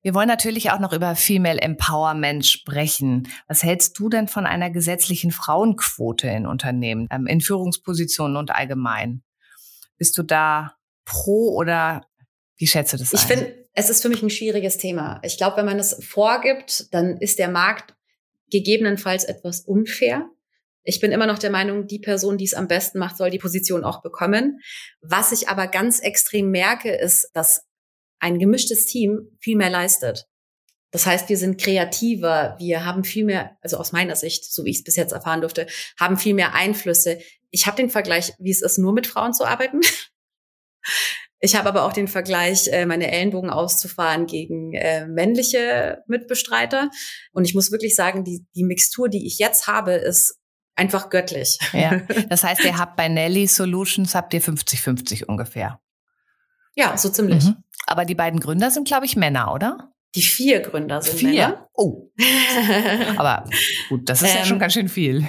Wir 0.00 0.14
wollen 0.14 0.28
natürlich 0.28 0.70
auch 0.70 0.78
noch 0.78 0.94
über 0.94 1.14
Female 1.14 1.60
Empowerment 1.60 2.46
sprechen. 2.46 3.28
Was 3.46 3.62
hältst 3.62 3.98
du 3.98 4.08
denn 4.08 4.26
von 4.26 4.46
einer 4.46 4.70
gesetzlichen 4.70 5.32
Frauenquote 5.32 6.28
in 6.28 6.46
Unternehmen, 6.46 7.08
ähm, 7.10 7.26
in 7.26 7.42
Führungspositionen 7.42 8.38
und 8.38 8.52
allgemein? 8.52 9.22
Bist 9.98 10.16
du 10.16 10.22
da 10.22 10.76
pro 11.04 11.54
oder 11.54 12.06
wie 12.56 12.66
schätze 12.66 12.96
du 12.96 13.02
das 13.02 13.12
Ich 13.12 13.20
finde, 13.20 13.61
es 13.74 13.90
ist 13.90 14.02
für 14.02 14.08
mich 14.08 14.22
ein 14.22 14.30
schwieriges 14.30 14.76
Thema. 14.78 15.20
Ich 15.22 15.38
glaube, 15.38 15.56
wenn 15.58 15.66
man 15.66 15.78
es 15.78 15.96
vorgibt, 16.04 16.92
dann 16.92 17.16
ist 17.18 17.38
der 17.38 17.48
Markt 17.48 17.94
gegebenenfalls 18.50 19.24
etwas 19.24 19.60
unfair. 19.60 20.28
Ich 20.84 21.00
bin 21.00 21.12
immer 21.12 21.26
noch 21.26 21.38
der 21.38 21.50
Meinung, 21.50 21.86
die 21.86 22.00
Person, 22.00 22.36
die 22.36 22.44
es 22.44 22.54
am 22.54 22.68
besten 22.68 22.98
macht, 22.98 23.16
soll 23.16 23.30
die 23.30 23.38
Position 23.38 23.84
auch 23.84 24.02
bekommen. 24.02 24.60
Was 25.00 25.32
ich 25.32 25.48
aber 25.48 25.68
ganz 25.68 26.00
extrem 26.00 26.50
merke, 26.50 26.92
ist, 26.92 27.30
dass 27.34 27.66
ein 28.18 28.38
gemischtes 28.38 28.84
Team 28.84 29.36
viel 29.40 29.56
mehr 29.56 29.70
leistet. 29.70 30.26
Das 30.90 31.06
heißt, 31.06 31.30
wir 31.30 31.38
sind 31.38 31.58
kreativer, 31.58 32.56
wir 32.58 32.84
haben 32.84 33.04
viel 33.04 33.24
mehr, 33.24 33.56
also 33.62 33.78
aus 33.78 33.92
meiner 33.92 34.14
Sicht, 34.14 34.44
so 34.44 34.64
wie 34.64 34.70
ich 34.70 34.78
es 34.78 34.84
bis 34.84 34.96
jetzt 34.96 35.12
erfahren 35.12 35.40
durfte, 35.40 35.66
haben 35.98 36.18
viel 36.18 36.34
mehr 36.34 36.54
Einflüsse. 36.54 37.18
Ich 37.50 37.66
habe 37.66 37.78
den 37.78 37.88
Vergleich, 37.88 38.34
wie 38.38 38.50
es 38.50 38.60
ist, 38.60 38.76
nur 38.76 38.92
mit 38.92 39.06
Frauen 39.06 39.32
zu 39.32 39.44
arbeiten. 39.44 39.80
Ich 41.44 41.56
habe 41.56 41.68
aber 41.68 41.84
auch 41.84 41.92
den 41.92 42.06
Vergleich, 42.06 42.68
äh, 42.68 42.86
meine 42.86 43.10
Ellenbogen 43.10 43.50
auszufahren 43.50 44.26
gegen 44.26 44.74
äh, 44.74 45.08
männliche 45.08 46.04
Mitbestreiter. 46.06 46.88
Und 47.32 47.44
ich 47.46 47.54
muss 47.54 47.72
wirklich 47.72 47.96
sagen, 47.96 48.22
die, 48.22 48.46
die 48.54 48.62
Mixtur, 48.62 49.08
die 49.08 49.26
ich 49.26 49.40
jetzt 49.40 49.66
habe, 49.66 49.92
ist 49.92 50.38
einfach 50.76 51.10
göttlich. 51.10 51.58
Ja, 51.72 52.00
das 52.28 52.44
heißt, 52.44 52.64
ihr 52.64 52.78
habt 52.78 52.96
bei 52.96 53.08
Nelly 53.08 53.48
Solutions, 53.48 54.14
habt 54.14 54.32
ihr 54.34 54.40
50-50 54.40 55.24
ungefähr. 55.24 55.80
Ja, 56.76 56.96
so 56.96 57.08
ziemlich. 57.08 57.44
Mhm. 57.44 57.56
Aber 57.86 58.04
die 58.04 58.14
beiden 58.14 58.38
Gründer 58.38 58.70
sind, 58.70 58.86
glaube 58.86 59.06
ich, 59.06 59.16
Männer, 59.16 59.52
oder? 59.52 59.92
Die 60.14 60.22
vier 60.22 60.60
Gründer 60.60 61.02
sind 61.02 61.18
vier? 61.18 61.48
Männer. 61.48 61.68
Oh. 61.74 62.12
aber 63.16 63.50
gut, 63.88 64.08
das 64.08 64.22
ist 64.22 64.30
ähm, 64.30 64.36
ja 64.38 64.44
schon 64.44 64.58
ganz 64.60 64.74
schön 64.74 64.88
viel. 64.88 65.26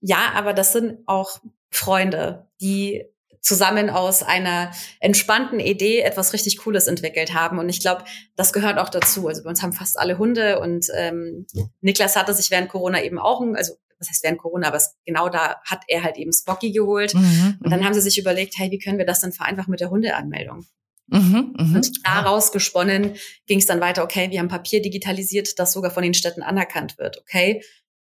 Ja, 0.00 0.32
aber 0.34 0.54
das 0.54 0.72
sind 0.72 1.00
auch 1.06 1.40
Freunde, 1.70 2.48
die 2.62 3.04
zusammen 3.42 3.90
aus 3.90 4.22
einer 4.22 4.70
entspannten 5.00 5.60
Idee 5.60 6.00
etwas 6.00 6.32
richtig 6.32 6.58
Cooles 6.58 6.86
entwickelt 6.86 7.34
haben. 7.34 7.58
Und 7.58 7.68
ich 7.68 7.80
glaube, 7.80 8.04
das 8.36 8.52
gehört 8.52 8.78
auch 8.78 8.88
dazu. 8.88 9.28
Also 9.28 9.42
bei 9.42 9.50
uns 9.50 9.62
haben 9.62 9.72
fast 9.72 9.98
alle 9.98 10.16
Hunde 10.16 10.60
und 10.60 10.86
ähm, 10.96 11.46
Niklas 11.80 12.16
hatte 12.16 12.32
sich 12.32 12.50
während 12.50 12.68
Corona 12.68 13.02
eben 13.02 13.18
auch, 13.18 13.40
ein, 13.40 13.56
also 13.56 13.74
was 13.98 14.08
heißt 14.08 14.24
während 14.24 14.38
Corona, 14.38 14.68
aber 14.68 14.76
es, 14.76 14.96
genau 15.04 15.28
da 15.28 15.60
hat 15.64 15.82
er 15.88 16.02
halt 16.02 16.16
eben 16.16 16.32
Spocky 16.32 16.72
geholt. 16.72 17.14
Mhm, 17.14 17.58
und 17.62 17.70
dann 17.70 17.80
mhm. 17.80 17.84
haben 17.84 17.94
sie 17.94 18.00
sich 18.00 18.18
überlegt, 18.18 18.54
hey, 18.56 18.70
wie 18.70 18.78
können 18.78 18.98
wir 18.98 19.06
das 19.06 19.20
denn 19.20 19.32
vereinfachen 19.32 19.70
mit 19.70 19.80
der 19.80 19.90
Hundeanmeldung? 19.90 20.64
Mhm, 21.08 21.54
mh. 21.56 21.76
Und 21.76 22.06
daraus 22.06 22.52
gesponnen 22.52 23.16
ging 23.46 23.58
es 23.58 23.66
dann 23.66 23.80
weiter, 23.80 24.02
okay, 24.02 24.30
wir 24.30 24.38
haben 24.38 24.48
Papier 24.48 24.80
digitalisiert, 24.80 25.58
das 25.58 25.72
sogar 25.72 25.90
von 25.90 26.02
den 26.02 26.14
Städten 26.14 26.42
anerkannt 26.42 26.96
wird. 26.98 27.18
Okay, 27.18 27.62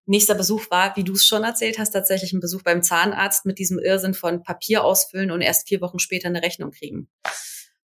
Nächster 0.07 0.35
Besuch 0.35 0.71
war, 0.71 0.97
wie 0.97 1.05
du 1.05 1.13
es 1.13 1.27
schon 1.27 1.45
erzählt 1.45 1.79
hast, 1.79 1.91
tatsächlich 1.91 2.33
ein 2.33 2.41
Besuch 2.41 2.63
beim 2.63 2.83
Zahnarzt 2.83 3.45
mit 3.45 3.59
diesem 3.59 3.79
Irrsinn 3.79 4.15
von 4.15 4.43
Papier 4.43 4.85
ausfüllen 4.85 5.33
und 5.33 5.41
erst 5.41 5.69
vier 5.69 5.81
Wochen 5.81 5.99
später 5.99 6.29
eine 6.29 6.43
Rechnung 6.43 6.71
kriegen. 6.71 7.09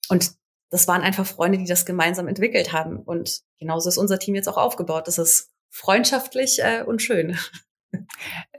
Und 0.09 0.33
das 0.71 0.89
waren 0.89 1.03
einfach 1.03 1.27
Freunde, 1.27 1.59
die 1.59 1.67
das 1.67 1.85
gemeinsam 1.85 2.29
entwickelt 2.29 2.73
haben. 2.73 2.99
Und 2.99 3.43
genauso 3.59 3.89
ist 3.89 3.99
unser 3.99 4.19
Team 4.19 4.35
jetzt 4.35 4.49
auch 4.49 4.57
aufgebaut. 4.57 5.07
Das 5.07 5.19
ist 5.19 5.51
freundschaftlich 5.69 6.61
äh, 6.61 6.83
und 6.83 7.03
schön. 7.03 7.39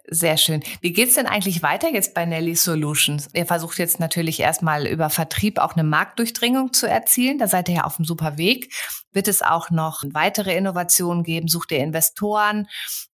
Sehr 0.10 0.38
schön. 0.38 0.62
Wie 0.82 0.92
geht's 0.92 1.16
denn 1.16 1.26
eigentlich 1.26 1.64
weiter 1.64 1.90
jetzt 1.90 2.14
bei 2.14 2.26
Nelly 2.26 2.56
Solutions? 2.56 3.30
Ihr 3.34 3.46
versucht 3.46 3.80
jetzt 3.80 4.00
natürlich 4.00 4.40
erstmal 4.40 4.86
über 4.86 5.10
Vertrieb 5.10 5.58
auch 5.60 5.74
eine 5.74 5.84
Marktdurchdringung 5.84 6.74
zu 6.74 6.88
erzielen. 6.88 7.40
Da 7.40 7.48
seid 7.48 7.70
ihr 7.70 7.76
ja 7.76 7.84
auf 7.86 7.98
einem 7.98 8.06
super 8.06 8.38
Weg. 8.38 8.74
Wird 9.14 9.28
es 9.28 9.42
auch 9.42 9.72
noch 9.72 10.04
weitere 10.12 10.56
Innovationen 10.56 11.24
geben? 11.24 11.48
Sucht 11.48 11.72
ihr 11.72 11.80
Investoren? 11.80 12.68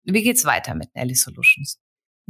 Wie 0.04 0.24
geht's 0.24 0.46
weiter 0.46 0.74
mit 0.74 0.94
Nelly 0.96 1.16
Solutions? 1.16 1.80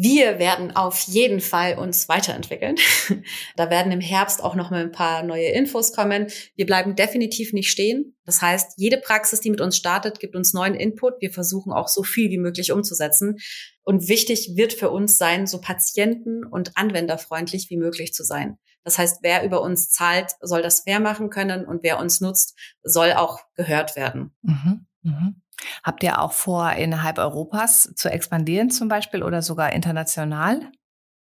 Wir 0.01 0.39
werden 0.39 0.73
auf 0.77 1.01
jeden 1.01 1.41
Fall 1.41 1.77
uns 1.77 2.07
weiterentwickeln. 2.07 2.77
da 3.57 3.69
werden 3.69 3.91
im 3.91 3.99
Herbst 3.99 4.41
auch 4.41 4.55
noch 4.55 4.71
mal 4.71 4.79
ein 4.81 4.93
paar 4.93 5.23
neue 5.23 5.49
Infos 5.49 5.91
kommen. 5.91 6.27
Wir 6.55 6.65
bleiben 6.65 6.95
definitiv 6.95 7.51
nicht 7.51 7.69
stehen. 7.69 8.15
Das 8.23 8.41
heißt, 8.41 8.75
jede 8.77 8.97
Praxis, 8.97 9.41
die 9.41 9.49
mit 9.49 9.59
uns 9.59 9.75
startet, 9.75 10.21
gibt 10.21 10.38
uns 10.38 10.53
neuen 10.53 10.73
Input. 10.73 11.15
Wir 11.19 11.31
versuchen 11.31 11.73
auch 11.73 11.89
so 11.89 12.03
viel 12.03 12.29
wie 12.29 12.38
möglich 12.38 12.71
umzusetzen. 12.71 13.39
Und 13.83 14.07
wichtig 14.07 14.53
wird 14.55 14.71
für 14.71 14.89
uns 14.89 15.17
sein, 15.17 15.47
so 15.47 15.59
patienten- 15.59 16.45
und 16.45 16.77
anwenderfreundlich 16.77 17.69
wie 17.69 17.77
möglich 17.77 18.13
zu 18.13 18.23
sein. 18.23 18.57
Das 18.85 18.97
heißt, 18.97 19.19
wer 19.21 19.43
über 19.43 19.62
uns 19.62 19.89
zahlt, 19.89 20.31
soll 20.39 20.62
das 20.62 20.79
fair 20.79 21.01
machen 21.01 21.29
können 21.29 21.65
und 21.65 21.83
wer 21.83 21.99
uns 21.99 22.21
nutzt, 22.21 22.57
soll 22.83 23.12
auch 23.12 23.41
gehört 23.53 23.97
werden. 23.97 24.33
Mhm. 24.43 24.85
Mhm. 25.01 25.41
Habt 25.84 26.04
ihr 26.04 26.22
auch 26.22 26.34
vor, 26.34 26.72
innerhalb 26.74 27.17
Europas 27.17 27.91
zu 27.95 28.10
expandieren 28.10 28.69
zum 28.69 28.88
Beispiel 28.88 29.24
oder 29.24 29.41
sogar 29.41 29.74
international? 29.74 30.72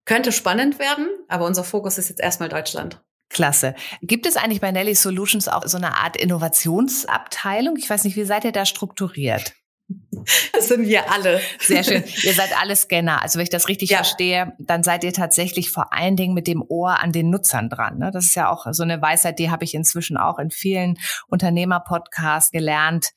Könnte 0.04 0.32
spannend 0.32 0.78
werden, 0.78 1.08
aber 1.28 1.44
unser 1.46 1.64
Fokus 1.64 1.98
ist 1.98 2.08
jetzt 2.08 2.20
erstmal 2.20 2.48
Deutschland. 2.48 3.02
Klasse. 3.30 3.74
Gibt 4.00 4.26
es 4.26 4.36
eigentlich 4.36 4.60
bei 4.60 4.72
Nelly 4.72 4.94
Solutions 4.94 5.48
auch 5.48 5.66
so 5.66 5.76
eine 5.76 5.96
Art 5.96 6.16
Innovationsabteilung? 6.16 7.76
Ich 7.76 7.90
weiß 7.90 8.04
nicht, 8.04 8.16
wie 8.16 8.24
seid 8.24 8.44
ihr 8.44 8.52
da 8.52 8.64
strukturiert? 8.64 9.52
Das 10.52 10.68
sind 10.68 10.86
wir 10.86 11.10
alle. 11.10 11.40
Sehr 11.60 11.82
schön. 11.82 12.04
Ihr 12.22 12.34
seid 12.34 12.50
alle 12.60 12.76
Scanner. 12.76 13.22
Also 13.22 13.38
wenn 13.38 13.44
ich 13.44 13.50
das 13.50 13.68
richtig 13.68 13.90
ja. 13.90 13.98
verstehe, 13.98 14.52
dann 14.58 14.82
seid 14.82 15.04
ihr 15.04 15.12
tatsächlich 15.12 15.70
vor 15.70 15.92
allen 15.94 16.16
Dingen 16.16 16.34
mit 16.34 16.46
dem 16.46 16.62
Ohr 16.66 17.00
an 17.00 17.12
den 17.12 17.30
Nutzern 17.30 17.70
dran. 17.70 17.98
Ne? 17.98 18.10
Das 18.12 18.26
ist 18.26 18.34
ja 18.34 18.50
auch 18.50 18.66
so 18.72 18.82
eine 18.82 19.00
Weisheit, 19.00 19.38
die 19.38 19.50
habe 19.50 19.64
ich 19.64 19.74
inzwischen 19.74 20.18
auch 20.18 20.38
in 20.38 20.50
vielen 20.50 20.98
Unternehmerpodcasts 21.28 22.50
gelernt, 22.50 23.08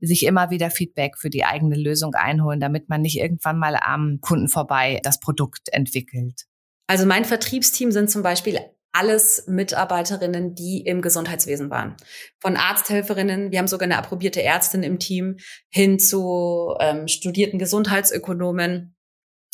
sich 0.00 0.26
immer 0.26 0.50
wieder 0.50 0.70
Feedback 0.70 1.16
für 1.16 1.30
die 1.30 1.44
eigene 1.44 1.76
Lösung 1.76 2.14
einholen, 2.14 2.60
damit 2.60 2.88
man 2.88 3.00
nicht 3.00 3.18
irgendwann 3.18 3.58
mal 3.58 3.76
am 3.76 4.18
Kunden 4.20 4.48
vorbei 4.48 5.00
das 5.02 5.20
Produkt 5.20 5.68
entwickelt. 5.72 6.44
Also 6.86 7.06
mein 7.06 7.24
Vertriebsteam 7.24 7.90
sind 7.90 8.10
zum 8.10 8.22
Beispiel 8.22 8.60
alles 8.98 9.44
Mitarbeiterinnen, 9.46 10.54
die 10.56 10.80
im 10.80 11.02
Gesundheitswesen 11.02 11.70
waren. 11.70 11.96
Von 12.40 12.56
Arzthelferinnen, 12.56 13.52
wir 13.52 13.60
haben 13.60 13.68
sogar 13.68 13.84
eine 13.84 13.96
approbierte 13.96 14.42
Ärztin 14.42 14.82
im 14.82 14.98
Team, 14.98 15.36
hin 15.68 16.00
zu 16.00 16.74
ähm, 16.80 17.06
studierten 17.06 17.60
Gesundheitsökonomen, 17.60 18.96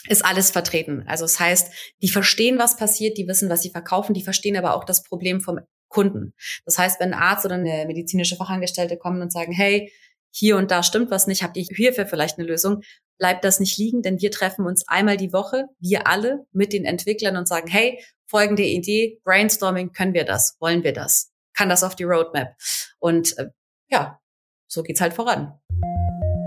ist 0.08 0.24
alles 0.24 0.50
vertreten. 0.50 1.04
Also 1.06 1.24
das 1.24 1.38
heißt, 1.38 1.72
die 2.02 2.08
verstehen, 2.08 2.58
was 2.58 2.76
passiert, 2.76 3.18
die 3.18 3.28
wissen, 3.28 3.50
was 3.50 3.62
sie 3.62 3.70
verkaufen, 3.70 4.14
die 4.14 4.24
verstehen 4.24 4.56
aber 4.56 4.76
auch 4.76 4.84
das 4.84 5.02
Problem 5.02 5.40
vom 5.40 5.60
Kunden. 5.88 6.32
Das 6.64 6.78
heißt, 6.78 6.98
wenn 7.00 7.12
ein 7.12 7.20
Arzt 7.20 7.44
oder 7.44 7.56
eine 7.56 7.84
medizinische 7.86 8.36
Fachangestellte 8.36 8.96
kommen 8.96 9.20
und 9.20 9.32
sagen, 9.32 9.52
hey, 9.52 9.92
hier 10.30 10.56
und 10.56 10.70
da 10.70 10.82
stimmt 10.82 11.10
was 11.10 11.26
nicht, 11.26 11.42
habt 11.42 11.56
ihr 11.56 11.64
hierfür 11.64 12.06
vielleicht 12.06 12.38
eine 12.38 12.48
Lösung, 12.48 12.80
bleibt 13.18 13.44
das 13.44 13.60
nicht 13.60 13.78
liegen, 13.78 14.02
denn 14.02 14.20
wir 14.20 14.30
treffen 14.30 14.66
uns 14.66 14.88
einmal 14.88 15.16
die 15.16 15.32
Woche, 15.32 15.66
wir 15.78 16.08
alle 16.08 16.46
mit 16.52 16.72
den 16.72 16.84
Entwicklern 16.84 17.36
und 17.36 17.46
sagen, 17.46 17.68
hey, 17.68 18.02
folgende 18.26 18.64
Idee, 18.64 19.20
Brainstorming, 19.24 19.92
können 19.92 20.14
wir 20.14 20.24
das, 20.24 20.56
wollen 20.60 20.84
wir 20.84 20.92
das, 20.92 21.32
kann 21.56 21.68
das 21.68 21.82
auf 21.82 21.96
die 21.96 22.04
Roadmap. 22.04 22.54
Und 22.98 23.36
äh, 23.38 23.48
ja, 23.88 24.20
so 24.66 24.82
geht's 24.82 25.00
halt 25.00 25.14
voran. 25.14 25.58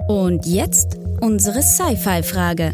Und 0.07 0.45
jetzt 0.45 0.97
unsere 1.21 1.61
Sci-Fi-Frage. 1.61 2.73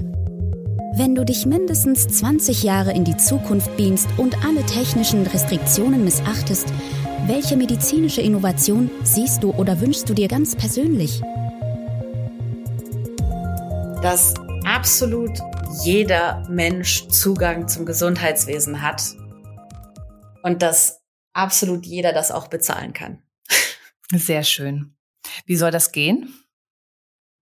Wenn 0.96 1.16
du 1.16 1.26
dich 1.26 1.48
mindestens 1.48 2.08
20 2.08 2.62
Jahre 2.62 2.94
in 2.94 3.04
die 3.04 3.18
Zukunft 3.18 3.76
beamst 3.78 4.08
und 4.18 4.46
alle 4.46 4.64
technischen 4.66 5.26
Restriktionen 5.26 6.04
missachtest, 6.04 6.68
welche 7.26 7.58
medizinische 7.58 8.22
Innovation 8.22 8.92
siehst 9.04 9.42
du 9.42 9.52
oder 9.52 9.82
wünschst 9.82 10.08
du 10.08 10.14
dir 10.14 10.28
ganz 10.28 10.56
persönlich? 10.56 11.22
Dass 14.02 14.36
absolut 14.66 15.40
jeder 15.82 16.48
Mensch 16.50 17.08
Zugang 17.08 17.68
zum 17.68 17.86
Gesundheitswesen 17.86 18.82
hat 18.82 19.02
und 20.44 20.62
dass 20.62 21.02
absolut 21.34 21.86
jeder 21.86 22.14
das 22.14 22.32
auch 22.32 22.48
bezahlen 22.48 22.94
kann. 22.94 23.24
Sehr 24.14 24.44
schön. 24.44 24.96
Wie 25.46 25.56
soll 25.56 25.72
das 25.72 25.92
gehen? 25.92 26.34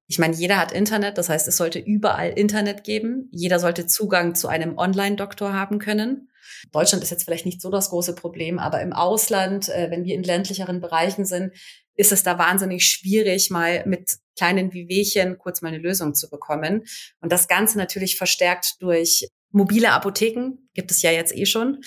Ich 0.08 0.20
meine, 0.20 0.36
jeder 0.36 0.58
hat 0.58 0.72
Internet, 0.72 1.18
das 1.18 1.30
heißt, 1.30 1.48
es 1.48 1.58
sollte 1.58 1.80
überall 1.80 2.30
Internet 2.32 2.84
geben. 2.84 3.30
Jeder 3.32 3.60
sollte 3.60 3.86
Zugang 3.86 4.36
zu 4.36 4.48
einem 4.48 4.78
Online-Doktor 4.78 5.54
haben 5.54 5.80
können. 5.80 6.30
Deutschland 6.72 7.04
ist 7.04 7.12
jetzt 7.12 7.24
vielleicht 7.24 7.46
nicht 7.46 7.62
so 7.62 7.70
das 7.70 7.90
große 7.90 8.16
Problem, 8.16 8.60
aber 8.60 8.82
im 8.82 8.94
Ausland, 8.94 9.70
äh, 9.70 9.90
wenn 9.90 10.04
wir 10.04 10.16
in 10.16 10.24
ländlicheren 10.24 10.82
Bereichen 10.82 11.26
sind, 11.26 11.54
ist 11.96 12.12
es 12.12 12.24
da 12.24 12.38
wahnsinnig 12.38 12.86
schwierig, 12.86 13.50
mal 13.52 13.84
mit 13.86 14.18
kleinen 14.42 14.74
Wehwehchen 14.74 15.38
kurz 15.38 15.62
mal 15.62 15.68
eine 15.68 15.78
Lösung 15.78 16.16
zu 16.16 16.28
bekommen. 16.28 16.84
Und 17.20 17.32
das 17.32 17.48
Ganze 17.48 17.78
natürlich 17.78 18.18
verstärkt 18.18 18.82
durch 18.82 19.28
mobile 19.52 19.92
Apotheken, 19.92 20.58
gibt 20.74 20.90
es 20.90 21.04
ja 21.04 21.12
jetzt 21.12 21.36
eh 21.36 21.46
schon, 21.46 21.82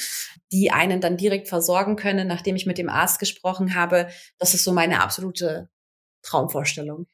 die 0.53 0.71
einen 0.71 1.01
dann 1.01 1.17
direkt 1.17 1.49
versorgen 1.49 1.97
können, 1.97 2.29
nachdem 2.29 2.55
ich 2.55 2.65
mit 2.65 2.79
dem 2.79 2.89
Arzt 2.89 3.19
gesprochen 3.19 3.75
habe. 3.75 4.07
Das 4.39 4.55
ist 4.55 4.63
so 4.63 4.73
meine 4.73 5.03
absolute 5.03 5.69
Traumvorstellung. 6.23 7.09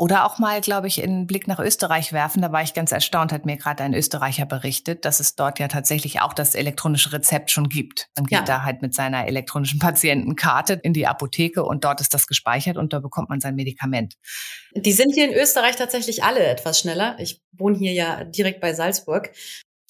Oder 0.00 0.24
auch 0.24 0.38
mal, 0.38 0.62
glaube 0.62 0.86
ich, 0.86 1.02
einen 1.02 1.26
Blick 1.26 1.46
nach 1.46 1.58
Österreich 1.58 2.14
werfen. 2.14 2.40
Da 2.40 2.50
war 2.52 2.62
ich 2.62 2.72
ganz 2.72 2.90
erstaunt, 2.90 3.32
hat 3.32 3.44
mir 3.44 3.58
gerade 3.58 3.84
ein 3.84 3.92
Österreicher 3.92 4.46
berichtet, 4.46 5.04
dass 5.04 5.20
es 5.20 5.34
dort 5.36 5.58
ja 5.58 5.68
tatsächlich 5.68 6.22
auch 6.22 6.32
das 6.32 6.54
elektronische 6.54 7.12
Rezept 7.12 7.50
schon 7.50 7.68
gibt. 7.68 8.08
Man 8.16 8.24
geht 8.24 8.38
ja. 8.38 8.44
da 8.46 8.62
halt 8.62 8.80
mit 8.80 8.94
seiner 8.94 9.26
elektronischen 9.26 9.78
Patientenkarte 9.78 10.80
in 10.82 10.94
die 10.94 11.06
Apotheke 11.06 11.64
und 11.64 11.84
dort 11.84 12.00
ist 12.00 12.14
das 12.14 12.26
gespeichert 12.26 12.78
und 12.78 12.94
da 12.94 13.00
bekommt 13.00 13.28
man 13.28 13.40
sein 13.40 13.54
Medikament. 13.56 14.14
Die 14.74 14.92
sind 14.92 15.12
hier 15.12 15.28
in 15.28 15.34
Österreich 15.34 15.76
tatsächlich 15.76 16.24
alle 16.24 16.46
etwas 16.46 16.80
schneller. 16.80 17.16
Ich 17.18 17.42
wohne 17.52 17.76
hier 17.76 17.92
ja 17.92 18.24
direkt 18.24 18.62
bei 18.62 18.72
Salzburg. 18.72 19.30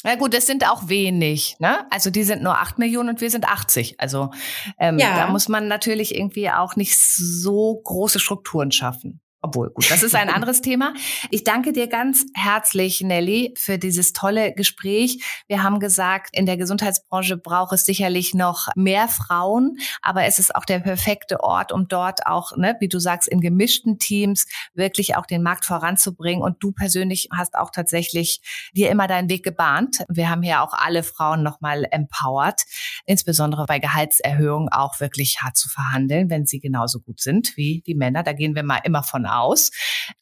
Na 0.03 0.17
gut, 0.17 0.35
das 0.35 0.45
sind 0.45 0.69
auch 0.69 0.89
wenig. 0.89 1.55
Ne? 1.61 1.87
Also 1.93 2.11
die 2.11 2.25
sind 2.25 2.43
nur 2.43 2.59
acht 2.59 2.81
Millionen 2.81 3.11
und 3.11 3.21
wir 3.21 3.31
sind 3.31 3.47
80. 3.47 4.01
Also 4.01 4.33
ähm, 4.77 4.99
ja. 4.99 5.15
da 5.15 5.29
muss 5.29 5.49
man 5.49 5.69
natürlich 5.69 6.17
irgendwie 6.17 6.51
auch 6.51 6.75
nicht 6.75 7.01
so 7.01 7.81
große 7.85 8.19
Strukturen 8.19 8.73
schaffen. 8.73 9.21
Obwohl, 9.43 9.71
gut, 9.71 9.91
das 9.91 10.03
ist 10.03 10.15
ein 10.15 10.29
anderes 10.35 10.61
Thema. 10.61 10.93
Ich 11.31 11.45
danke 11.45 11.73
dir 11.73 11.87
ganz 11.87 12.27
herzlich, 12.35 13.01
Nelly, 13.01 13.55
für 13.57 13.79
dieses 13.79 14.13
tolle 14.13 14.53
Gespräch. 14.53 15.25
Wir 15.49 15.63
haben 15.63 15.81
gesagt, 15.81 16.31
in 16.33 16.45
der 16.45 16.59
Gesundheitsbranche 16.59 17.39
braucht 17.39 17.73
es 17.73 17.85
sicherlich 17.85 18.35
noch 18.35 18.69
mehr 18.77 19.09
Frauen, 19.09 19.79
aber 20.03 20.25
es 20.25 20.39
ist 20.39 20.55
auch 20.55 20.67
der 20.67 20.81
perfekte 20.81 21.43
Ort, 21.43 21.73
um 21.73 21.89
dort 21.89 22.27
auch, 22.27 22.55
ne, 22.57 22.77
wie 22.81 22.89
du 22.89 22.99
sagst, 22.99 23.29
in 23.29 23.41
gemischten 23.41 23.99
Teams 23.99 24.47
wirklich 24.75 25.17
auch 25.17 25.25
den 25.25 25.43
Markt 25.43 25.65
voranzubringen. 25.65 26.43
Und 26.43 26.63
du 26.63 26.73
persönlich 26.73 27.29
hast 27.35 27.55
auch 27.55 27.71
tatsächlich 27.71 28.43
dir 28.75 28.91
immer 28.91 29.07
deinen 29.07 29.31
Weg 29.31 29.43
gebahnt. 29.43 30.05
Wir 30.09 30.29
haben 30.29 30.43
hier 30.43 30.63
auch 30.63 30.75
alle 30.75 31.03
Frauen 31.03 31.43
nochmal 31.43 31.87
empowered, 31.91 32.63
insbesondere 33.07 33.65
bei 33.65 33.79
Gehaltserhöhungen 33.79 34.69
auch 34.69 35.01
wirklich 35.01 35.39
hart 35.41 35.57
zu 35.57 35.71
verhandeln, 35.71 36.29
wenn 36.29 36.45
sie 36.45 36.61
genauso 36.61 37.01
gut 37.01 37.21
sind 37.21 37.57
wie 37.57 37.83
die 37.87 37.95
Männer. 37.95 38.23
Da 38.23 38.35
gehen 38.35 38.55
wir 38.55 38.65
mal 38.65 38.81
immer 38.85 39.03
von 39.03 39.30
aus. 39.37 39.71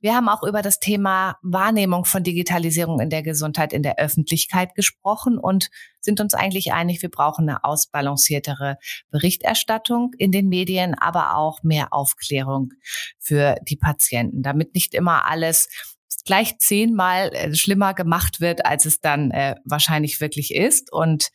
Wir 0.01 0.15
haben 0.15 0.29
auch 0.29 0.43
über 0.43 0.63
das 0.63 0.81
Thema 0.81 1.37
Wahrnehmung 1.43 2.05
von 2.05 2.23
Digitalisierung 2.23 3.01
in 3.01 3.11
der 3.11 3.23
Gesundheit 3.23 3.73
in 3.73 3.83
der 3.83 3.99
Öffentlichkeit 3.99 4.75
gesprochen 4.75 5.39
und 5.39 5.71
sind 6.01 6.21
uns 6.21 6.35
eigentlich 6.35 6.73
einig, 6.73 7.03
wir 7.03 7.11
brauchen 7.11 7.49
eine 7.49 7.65
ausbalanciertere 7.65 8.79
Berichterstattung 9.11 10.13
in 10.17 10.33
den 10.33 10.49
Medien, 10.49 10.95
aber 10.95 11.37
auch 11.37 11.63
mehr 11.63 11.93
Aufklärung 11.93 12.71
für 13.19 13.57
die 13.63 13.77
Patienten, 13.77 14.43
damit 14.43 14.75
nicht 14.75 14.95
immer 14.95 15.27
alles 15.27 15.69
gleich 16.25 16.59
zehnmal 16.59 17.31
äh, 17.33 17.55
schlimmer 17.55 17.95
gemacht 17.95 18.41
wird, 18.41 18.67
als 18.67 18.85
es 18.85 19.01
dann 19.01 19.31
äh, 19.31 19.57
wahrscheinlich 19.65 20.21
wirklich 20.21 20.55
ist. 20.55 20.93
Und 20.93 21.31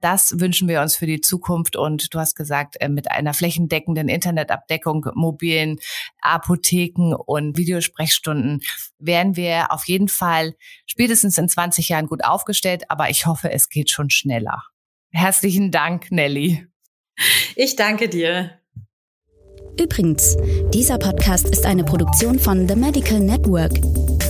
das 0.00 0.38
wünschen 0.38 0.68
wir 0.68 0.80
uns 0.80 0.96
für 0.96 1.06
die 1.06 1.20
Zukunft. 1.20 1.76
Und 1.76 2.12
du 2.14 2.18
hast 2.18 2.34
gesagt, 2.34 2.76
äh, 2.80 2.88
mit 2.88 3.10
einer 3.10 3.34
flächendeckenden 3.34 4.08
Internetabdeckung, 4.08 5.06
mobilen 5.14 5.78
Apotheken 6.20 7.14
und 7.14 7.56
Videosprechstunden 7.56 8.60
wären 8.98 9.36
wir 9.36 9.72
auf 9.72 9.86
jeden 9.86 10.08
Fall 10.08 10.54
spätestens 10.86 11.38
in 11.38 11.48
20 11.48 11.88
Jahren 11.88 12.06
gut 12.06 12.24
aufgestellt. 12.24 12.84
Aber 12.88 13.10
ich 13.10 13.26
hoffe, 13.26 13.50
es 13.50 13.68
geht 13.68 13.90
schon 13.90 14.10
schneller. 14.10 14.62
Herzlichen 15.10 15.70
Dank, 15.70 16.10
Nelly. 16.10 16.66
Ich 17.56 17.76
danke 17.76 18.08
dir. 18.08 18.58
Übrigens, 19.80 20.36
dieser 20.74 20.98
Podcast 20.98 21.48
ist 21.48 21.64
eine 21.64 21.84
Produktion 21.84 22.38
von 22.38 22.68
The 22.68 22.74
Medical 22.74 23.20
Network. 23.20 23.72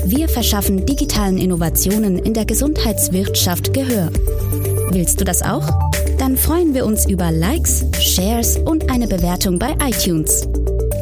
Wir 0.04 0.28
verschaffen 0.28 0.85
digitalen 0.85 1.38
Innovationen 1.38 2.18
in 2.18 2.35
der 2.35 2.44
Gesundheitswirtschaft 2.44 3.72
Gehör. 3.72 4.11
Willst 4.90 5.20
du 5.20 5.24
das 5.24 5.42
auch? 5.42 5.68
Dann 6.18 6.37
freuen 6.37 6.74
wir 6.74 6.85
uns 6.87 7.09
über 7.09 7.31
Likes, 7.31 7.85
Shares 8.01 8.57
und 8.57 8.90
eine 8.90 9.07
Bewertung 9.07 9.57
bei 9.59 9.77
iTunes. 9.83 10.48